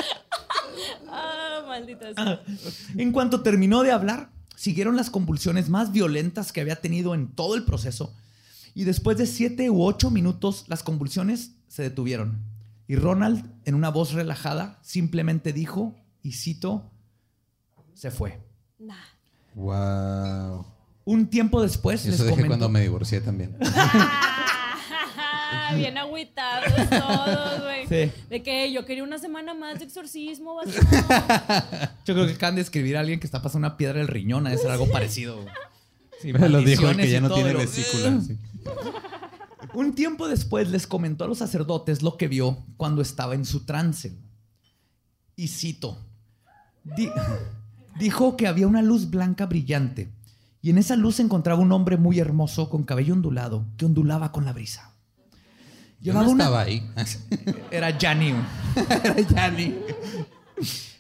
[1.72, 2.44] Maldita sea.
[2.98, 7.56] En cuanto terminó de hablar, siguieron las convulsiones más violentas que había tenido en todo
[7.56, 8.14] el proceso.
[8.74, 12.40] Y después de siete u ocho minutos, las convulsiones se detuvieron.
[12.88, 16.92] Y Ronald, en una voz relajada, simplemente dijo, y cito,
[17.94, 18.40] se fue.
[18.80, 18.96] Nah.
[19.56, 20.66] wow.
[21.06, 22.50] Un tiempo después les Eso dije comentó...
[22.50, 23.58] cuando me divorcié también.
[25.52, 27.88] Ah, bien agüitados todos, güey.
[27.88, 28.12] Sí.
[28.30, 30.56] De que yo quería una semana más de exorcismo.
[32.06, 34.48] Yo creo que acaban de escribir a alguien que está pasando una piedra del riñón,
[34.48, 35.46] a ser algo parecido.
[36.22, 38.22] Sí, Me lo dijo el maldiciones que ya y no todo, tiene vesícula.
[38.22, 38.38] sí.
[39.74, 43.66] Un tiempo después les comentó a los sacerdotes lo que vio cuando estaba en su
[43.66, 44.18] trance.
[45.36, 45.98] Y cito,
[46.84, 47.10] di-
[48.00, 50.12] dijo que había una luz blanca brillante
[50.62, 54.32] y en esa luz se encontraba un hombre muy hermoso con cabello ondulado que ondulaba
[54.32, 54.91] con la brisa.
[56.02, 56.90] Llevaba no una- estaba ahí.
[57.72, 58.34] Era Gianni.
[59.04, 59.76] Era Yanni.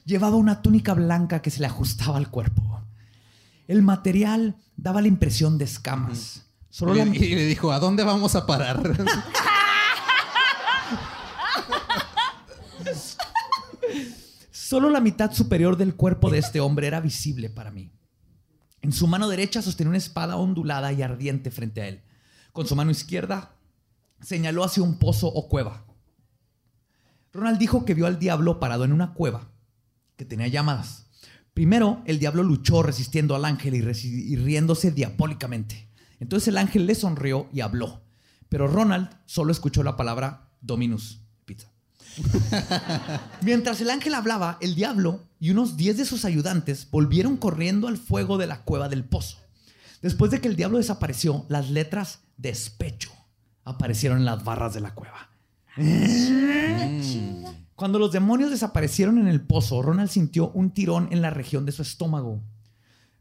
[0.05, 2.81] Llevaba una túnica blanca que se le ajustaba al cuerpo.
[3.67, 6.43] El material daba la impresión de escamas.
[6.69, 8.81] Solo Y, la, y le dijo, ¿a dónde vamos a parar?
[14.51, 17.91] solo la mitad superior del cuerpo de este hombre era visible para mí.
[18.81, 22.01] En su mano derecha sostenía una espada ondulada y ardiente frente a él.
[22.51, 23.51] Con su mano izquierda
[24.21, 25.85] señaló hacia un pozo o cueva.
[27.33, 29.49] Ronald dijo que vio al diablo parado en una cueva
[30.17, 31.07] que tenía llamadas.
[31.53, 35.89] Primero, el diablo luchó resistiendo al ángel y, riéndose diabólicamente.
[36.19, 38.01] Entonces el ángel le sonrió y habló.
[38.49, 41.71] Pero Ronald solo escuchó la palabra Dominus Pizza.
[43.41, 47.97] Mientras el ángel hablaba, el diablo y unos 10 de sus ayudantes volvieron corriendo al
[47.97, 49.37] fuego de la cueva del pozo.
[50.01, 53.11] Después de que el diablo desapareció, las letras despecho
[53.63, 55.29] aparecieron en las barras de la cueva.
[57.75, 61.71] Cuando los demonios desaparecieron en el pozo, Ronald sintió un tirón en la región de
[61.71, 62.41] su estómago.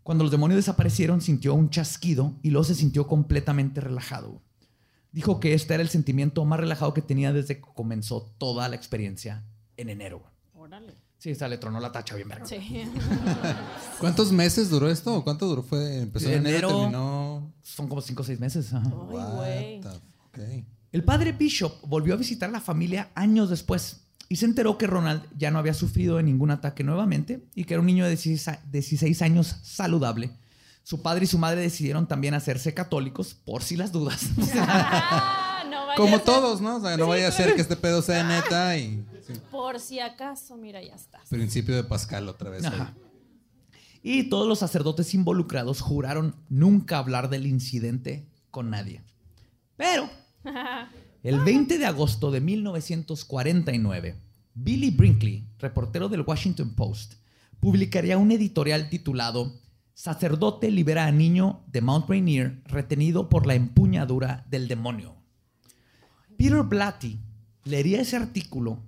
[0.02, 4.42] Cuando los demonios desaparecieron, sintió un chasquido y luego se sintió completamente relajado.
[5.12, 8.76] Dijo que este era el sentimiento más relajado que tenía desde que comenzó toda la
[8.76, 9.44] experiencia
[9.76, 10.22] en enero.
[10.54, 10.94] Órale.
[11.18, 12.46] Sí, esta le tronó la tacha bien verga.
[12.46, 12.56] Sí.
[13.98, 15.16] ¿Cuántos meses duró esto?
[15.16, 15.62] ¿O cuánto duró?
[15.62, 16.80] Fue, empezó en enero, Enero.
[16.80, 17.52] terminó...
[17.62, 18.72] Son como 5 o 6 meses.
[18.72, 19.80] Ay, What güey.
[20.92, 24.86] El padre Bishop volvió a visitar a la familia años después y se enteró que
[24.86, 28.10] Ronald ya no había sufrido de ningún ataque nuevamente y que era un niño de
[28.10, 30.30] 16 a- 16 años saludable.
[30.82, 34.28] Su padre y su madre decidieron también hacerse católicos por si las dudas.
[34.56, 36.76] Ah, no vaya a Como ser- todos, ¿no?
[36.76, 39.04] O sea, no vaya a ser que este pedo sea neta y...
[39.26, 39.34] sí.
[39.50, 41.20] Por si acaso, mira, ya está.
[41.28, 42.64] Principio de Pascal otra vez.
[42.64, 42.94] Ajá.
[44.02, 49.02] Y todos los sacerdotes involucrados juraron nunca hablar del incidente con nadie.
[49.80, 50.10] Pero
[51.22, 54.14] el 20 de agosto de 1949,
[54.52, 57.14] Billy Brinkley, reportero del Washington Post,
[57.60, 59.58] publicaría un editorial titulado
[59.94, 65.16] Sacerdote libera a niño de Mount Rainier retenido por la empuñadura del demonio.
[66.36, 67.18] Peter Blatty
[67.64, 68.82] leería ese artículo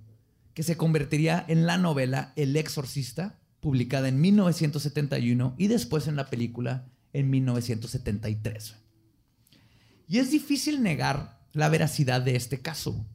[0.53, 6.29] que se convertiría en la novela El Exorcista, publicada en 1971 y después en la
[6.29, 8.82] película en 1973.
[10.07, 13.05] Y es difícil negar la veracidad de este caso.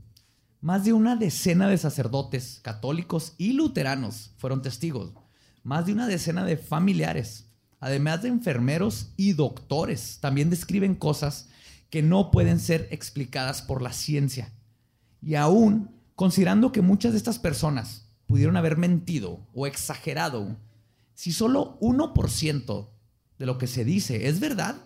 [0.60, 5.12] Más de una decena de sacerdotes católicos y luteranos fueron testigos.
[5.62, 7.46] Más de una decena de familiares,
[7.80, 11.48] además de enfermeros y doctores, también describen cosas
[11.90, 14.52] que no pueden ser explicadas por la ciencia.
[15.22, 20.56] Y aún, considerando que muchas de estas personas pudieron haber mentido o exagerado,
[21.14, 22.88] si solo 1%
[23.38, 24.76] de lo que se dice es verdad,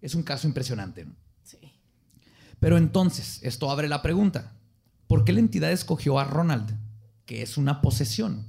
[0.00, 1.06] es un caso impresionante.
[2.60, 4.52] Pero entonces, esto abre la pregunta.
[5.06, 6.76] ¿Por qué la entidad escogió a Ronald,
[7.24, 8.46] que es una posesión?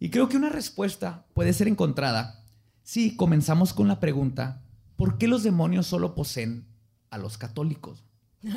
[0.00, 2.42] Y creo que una respuesta puede ser encontrada
[2.82, 4.62] si comenzamos con la pregunta,
[4.96, 6.66] ¿por qué los demonios solo poseen
[7.10, 8.02] a los católicos?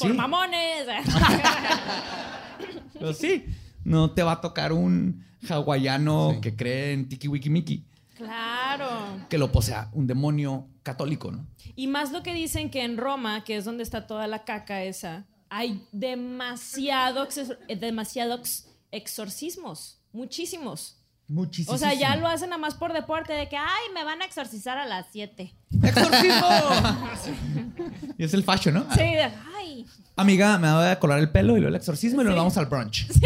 [0.00, 0.86] Por mamones.
[2.92, 3.46] Pero sí,
[3.84, 6.40] no te va a tocar un hawaiano Sí.
[6.42, 7.84] que cree en Tiki Wiki Miki
[8.16, 8.86] claro.
[9.28, 11.46] que lo posea un demonio católico, ¿no?
[11.76, 14.82] Y más lo que dicen que en Roma, que es donde está toda la caca
[14.82, 17.26] esa, hay demasiado,
[17.68, 20.00] eh, demasiados exorcismos.
[20.12, 20.98] Muchísimos.
[21.28, 21.74] Muchísimo.
[21.74, 24.26] O sea, ya lo hacen nada más por deporte, de que, ay, me van a
[24.26, 25.54] exorcizar a las 7.
[25.82, 26.48] ¡Exorcismo!
[28.18, 28.86] y es el fashion, ¿no?
[28.92, 29.86] Sí, de, ay.
[30.16, 32.66] Amiga, me voy a colar el pelo y luego el exorcismo y luego vamos al
[32.66, 33.06] brunch.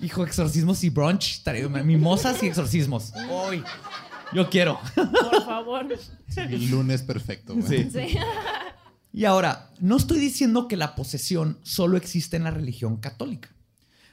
[0.00, 1.40] Hijo, exorcismos y brunch.
[1.44, 3.12] Estaré- Mimosas y exorcismos.
[3.30, 3.62] Hoy.
[4.32, 4.78] Yo quiero.
[4.94, 5.86] Por favor.
[6.36, 7.54] El lunes perfecto.
[7.54, 7.90] güey.
[7.90, 8.18] Sí.
[9.12, 13.48] Y ahora, no estoy diciendo que la posesión solo existe en la religión católica.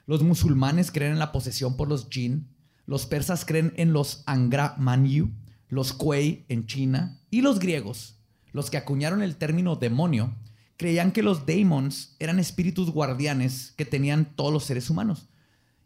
[0.05, 2.47] Los musulmanes creen en la posesión por los jinn,
[2.85, 5.31] los persas creen en los Angra Manyu,
[5.67, 8.15] los Kuei en China y los griegos,
[8.51, 10.35] los que acuñaron el término demonio,
[10.77, 15.27] creían que los daemons eran espíritus guardianes que tenían todos los seres humanos.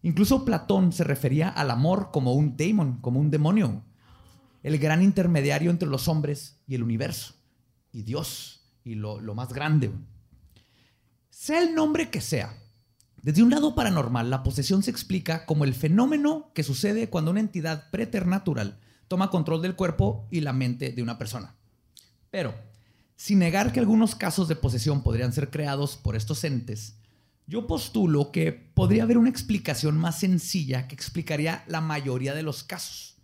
[0.01, 3.84] Incluso Platón se refería al amor como un daemon, como un demonio,
[4.68, 7.36] el gran intermediario entre los hombres y el universo,
[7.93, 9.91] y Dios, y lo, más grande.
[11.30, 12.53] Sea el nombre que sea,
[13.22, 17.39] desde un lado paranormal, la posesión se explica como el fenómeno que sucede cuando una
[17.39, 21.55] entidad preternatural toma control del cuerpo y la mente de una persona.
[22.30, 22.53] Pero,
[23.15, 26.97] sin negar que algunos casos de posesión podrían ser creados por estos entes,
[27.45, 32.65] yo postulo que podría haber una explicación más sencilla que explicaría la mayoría de los
[32.65, 33.16] casos.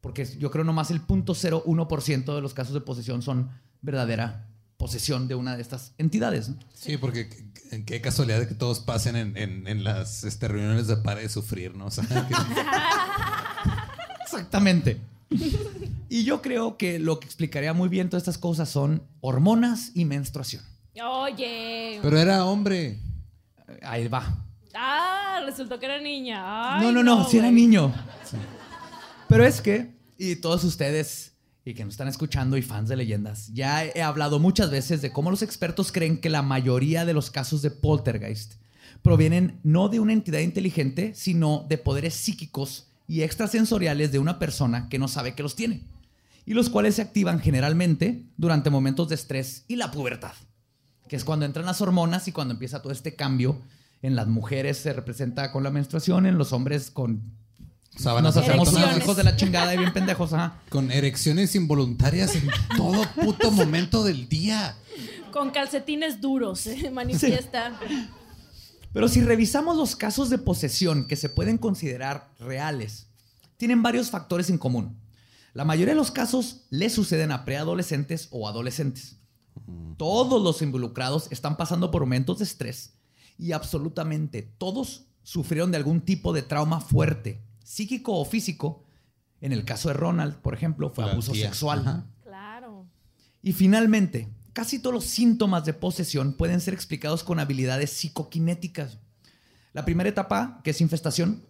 [0.00, 3.50] Porque yo creo nomás el 0.01% de los casos de posesión son
[3.82, 4.46] verdadera
[4.76, 6.48] posesión de una de estas entidades.
[6.50, 6.56] ¿no?
[6.74, 10.86] Sí, porque qué- en qué casualidad que todos pasen en, en- en las este, reuniones
[10.86, 11.86] de para de sufrir, ¿no?
[11.86, 12.34] O sea, que-
[14.22, 15.00] Exactamente.
[16.08, 20.04] Y yo creo que lo que explicaría muy bien todas estas cosas son hormonas y
[20.04, 20.62] menstruación.
[21.02, 21.98] Oye.
[22.02, 22.98] pero era hombre.
[23.82, 24.44] Ahí va.
[24.74, 26.76] Ah, resultó que era niña.
[26.78, 27.92] Ay, no, no, no, si era niño.
[29.28, 31.32] Pero es que, y todos ustedes
[31.64, 35.12] y que nos están escuchando y fans de leyendas, ya he hablado muchas veces de
[35.12, 38.54] cómo los expertos creen que la mayoría de los casos de poltergeist
[39.02, 44.88] provienen no de una entidad inteligente, sino de poderes psíquicos y extrasensoriales de una persona
[44.88, 45.82] que no sabe que los tiene,
[46.46, 50.32] y los cuales se activan generalmente durante momentos de estrés y la pubertad,
[51.06, 53.60] que es cuando entran las hormonas y cuando empieza todo este cambio.
[54.00, 57.36] En las mujeres se representa con la menstruación, en los hombres con
[57.98, 60.60] Sábanas nos hacemos unos hijos de la chingada y bien pendejos, ajá.
[60.68, 64.76] Con erecciones involuntarias en todo puto momento del día.
[65.32, 67.78] Con calcetines duros, se manifiesta.
[68.92, 73.08] Pero si revisamos los casos de posesión que se pueden considerar reales,
[73.56, 74.96] tienen varios factores en común.
[75.52, 79.16] La mayoría de los casos le suceden a preadolescentes o adolescentes.
[79.96, 82.94] Todos los involucrados están pasando por momentos de estrés
[83.36, 88.82] y absolutamente todos sufrieron de algún tipo de trauma fuerte, psíquico o físico.
[89.42, 91.46] En el caso de Ronald, por ejemplo, fue La abuso tía.
[91.46, 91.80] sexual.
[91.80, 92.06] Ajá.
[92.22, 92.86] Claro.
[93.42, 98.98] Y finalmente, casi todos los síntomas de posesión pueden ser explicados con habilidades psicoquinéticas.
[99.74, 101.44] La primera etapa, que es infestación,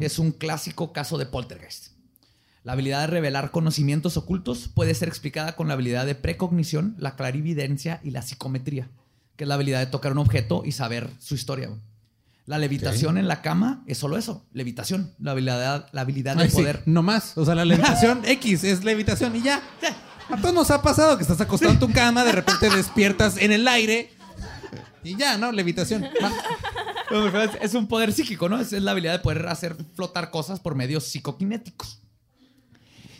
[0.00, 1.92] es un clásico caso de poltergeist.
[2.64, 7.14] La habilidad de revelar conocimientos ocultos puede ser explicada con la habilidad de precognición, la
[7.14, 8.90] clarividencia y la psicometría,
[9.36, 11.70] que es la habilidad de tocar un objeto y saber su historia.
[12.46, 16.56] La levitación en la cama es solo eso, levitación, la habilidad, la habilidad de sí,
[16.56, 17.38] poder no más.
[17.38, 19.62] O sea, la levitación X es levitación y ya.
[20.30, 23.52] A todos nos ha pasado que estás acostado en tu cama, de repente despiertas en
[23.52, 24.10] el aire
[25.02, 25.52] y ya, ¿no?
[25.52, 26.04] Levitación.
[26.22, 26.32] Va.
[27.60, 28.58] Es, un poder psíquico, ¿no?
[28.58, 32.00] Es, es la habilidad de poder hacer flotar cosas por medios psicoquinéticos.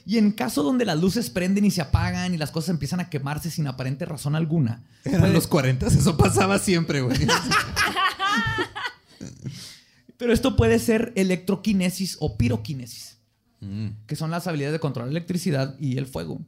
[0.07, 3.09] Y en caso donde las luces prenden y se apagan y las cosas empiezan a
[3.09, 7.17] quemarse sin aparente razón alguna, Eran puede- los 40, eso pasaba siempre, güey.
[10.17, 13.19] pero esto puede ser electroquinesis o piroquinesis,
[14.07, 16.41] que son las habilidades de controlar la electricidad y el fuego.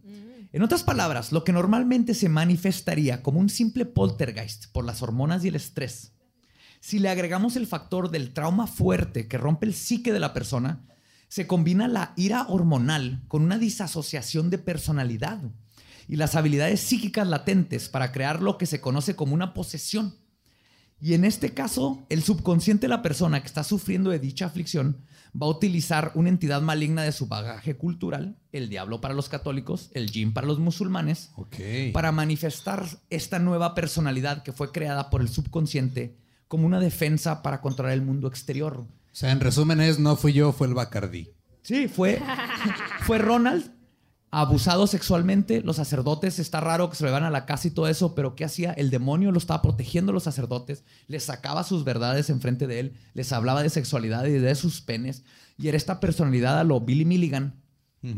[0.53, 5.45] En otras palabras, lo que normalmente se manifestaría como un simple poltergeist por las hormonas
[5.45, 6.13] y el estrés,
[6.81, 10.87] si le agregamos el factor del trauma fuerte que rompe el psique de la persona,
[11.29, 15.43] se combina la ira hormonal con una disasociación de personalidad
[16.07, 20.15] y las habilidades psíquicas latentes para crear lo que se conoce como una posesión.
[21.01, 25.05] Y en este caso, el subconsciente de la persona que está sufriendo de dicha aflicción
[25.41, 29.91] va a utilizar una entidad maligna de su bagaje cultural, el diablo para los católicos,
[29.93, 31.33] el jin para los musulmanes,
[31.93, 36.17] para manifestar esta nueva personalidad que fue creada por el subconsciente
[36.49, 38.79] como una defensa para controlar el mundo exterior.
[38.79, 41.31] O sea, en resumen es, no fui yo, fue el Bacardí.
[41.63, 42.23] Sí, fue,
[43.03, 43.76] fue Ronald
[44.31, 45.63] abusado sexualmente.
[45.63, 48.35] Los sacerdotes, está raro que se le van a la casa y todo eso, pero
[48.35, 48.73] ¿qué hacía?
[48.73, 52.93] El demonio lo estaba protegiendo a los sacerdotes, les sacaba sus verdades enfrente de él,
[53.15, 55.23] les hablaba de sexualidad y de sus penes.
[55.59, 57.55] Y era esta personalidad a lo Billy Milligan,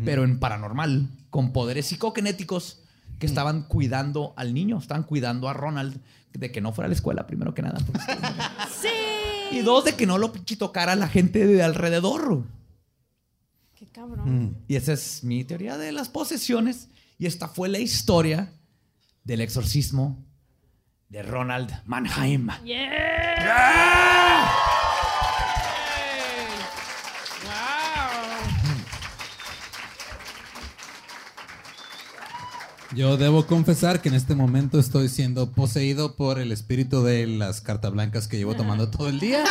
[0.05, 2.81] pero en paranormal, con poderes psicokinéticos
[3.19, 6.01] que estaban cuidando al niño, estaban cuidando a Ronald
[6.35, 7.79] de que no fuera a la escuela, primero que nada.
[7.87, 8.01] porque-
[8.83, 9.57] Sí.
[9.57, 12.43] y dos, de que no lo tocara la gente de alrededor.
[13.93, 14.59] Cabrón.
[14.69, 16.89] Y esa es mi teoría de las posesiones.
[17.19, 18.53] Y esta fue la historia
[19.25, 20.25] del exorcismo
[21.09, 22.49] de Ronald Mannheim.
[22.65, 24.53] Yeah.
[27.45, 27.79] Wow.
[32.95, 37.61] Yo debo confesar que en este momento estoy siendo poseído por el espíritu de las
[37.61, 39.45] cartas blancas que llevo tomando todo el día.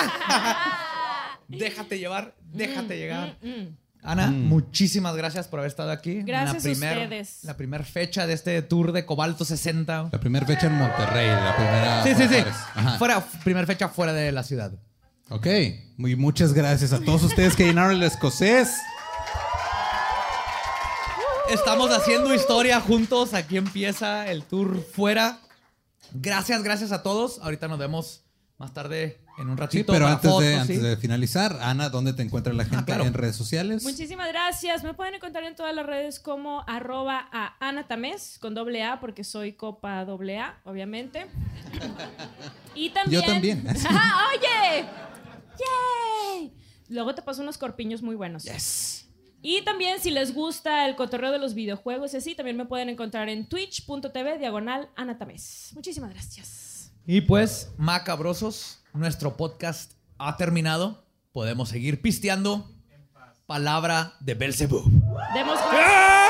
[1.48, 3.38] Déjate llevar, déjate llegar.
[3.42, 3.87] Mm.
[4.04, 6.22] Ana, muchísimas gracias por haber estado aquí.
[6.22, 7.40] Gracias a la primer, ustedes.
[7.44, 10.10] La primera fecha de este tour de Cobalto 60.
[10.12, 12.04] La primera fecha en Monterrey, la primera.
[12.04, 12.90] Sí, sí, sí.
[12.98, 14.72] Fuera, primer fecha fuera de la ciudad.
[15.30, 15.48] Ok.
[15.98, 18.78] Muy muchas gracias a todos ustedes que llenaron el escocés.
[21.50, 23.34] Estamos haciendo historia juntos.
[23.34, 25.40] Aquí empieza el tour fuera.
[26.14, 27.40] Gracias, gracias a todos.
[27.42, 28.24] Ahorita nos vemos
[28.58, 29.94] más tarde en un ratito.
[29.94, 33.14] Sí, pero antes, de, antes de finalizar, Ana, ¿dónde te encuentra la ah, gente en
[33.14, 33.84] redes sociales?
[33.84, 34.84] Muchísimas gracias.
[34.84, 39.00] Me pueden encontrar en todas las redes como arroba a Ana Tamés con doble A,
[39.00, 41.28] porque soy copa doble A, obviamente.
[42.76, 43.22] y también.
[43.22, 43.68] Yo también.
[43.90, 44.86] Ah, ¡Oye!
[45.60, 46.54] ¡Yay!
[46.90, 48.46] Luego te paso unos corpiños muy buenos.
[49.42, 52.90] Y también si les gusta el cotorreo de los videojuegos y así, también me pueden
[52.90, 55.72] encontrar en twitch.tv diagonal Ana Tamés.
[55.76, 56.92] Muchísimas gracias.
[57.06, 61.04] Y pues, macabrosos, nuestro podcast ha terminado.
[61.32, 62.70] Podemos seguir pisteando.
[63.46, 64.86] Palabra de Belzebub.
[65.74, 66.27] ¡Eh!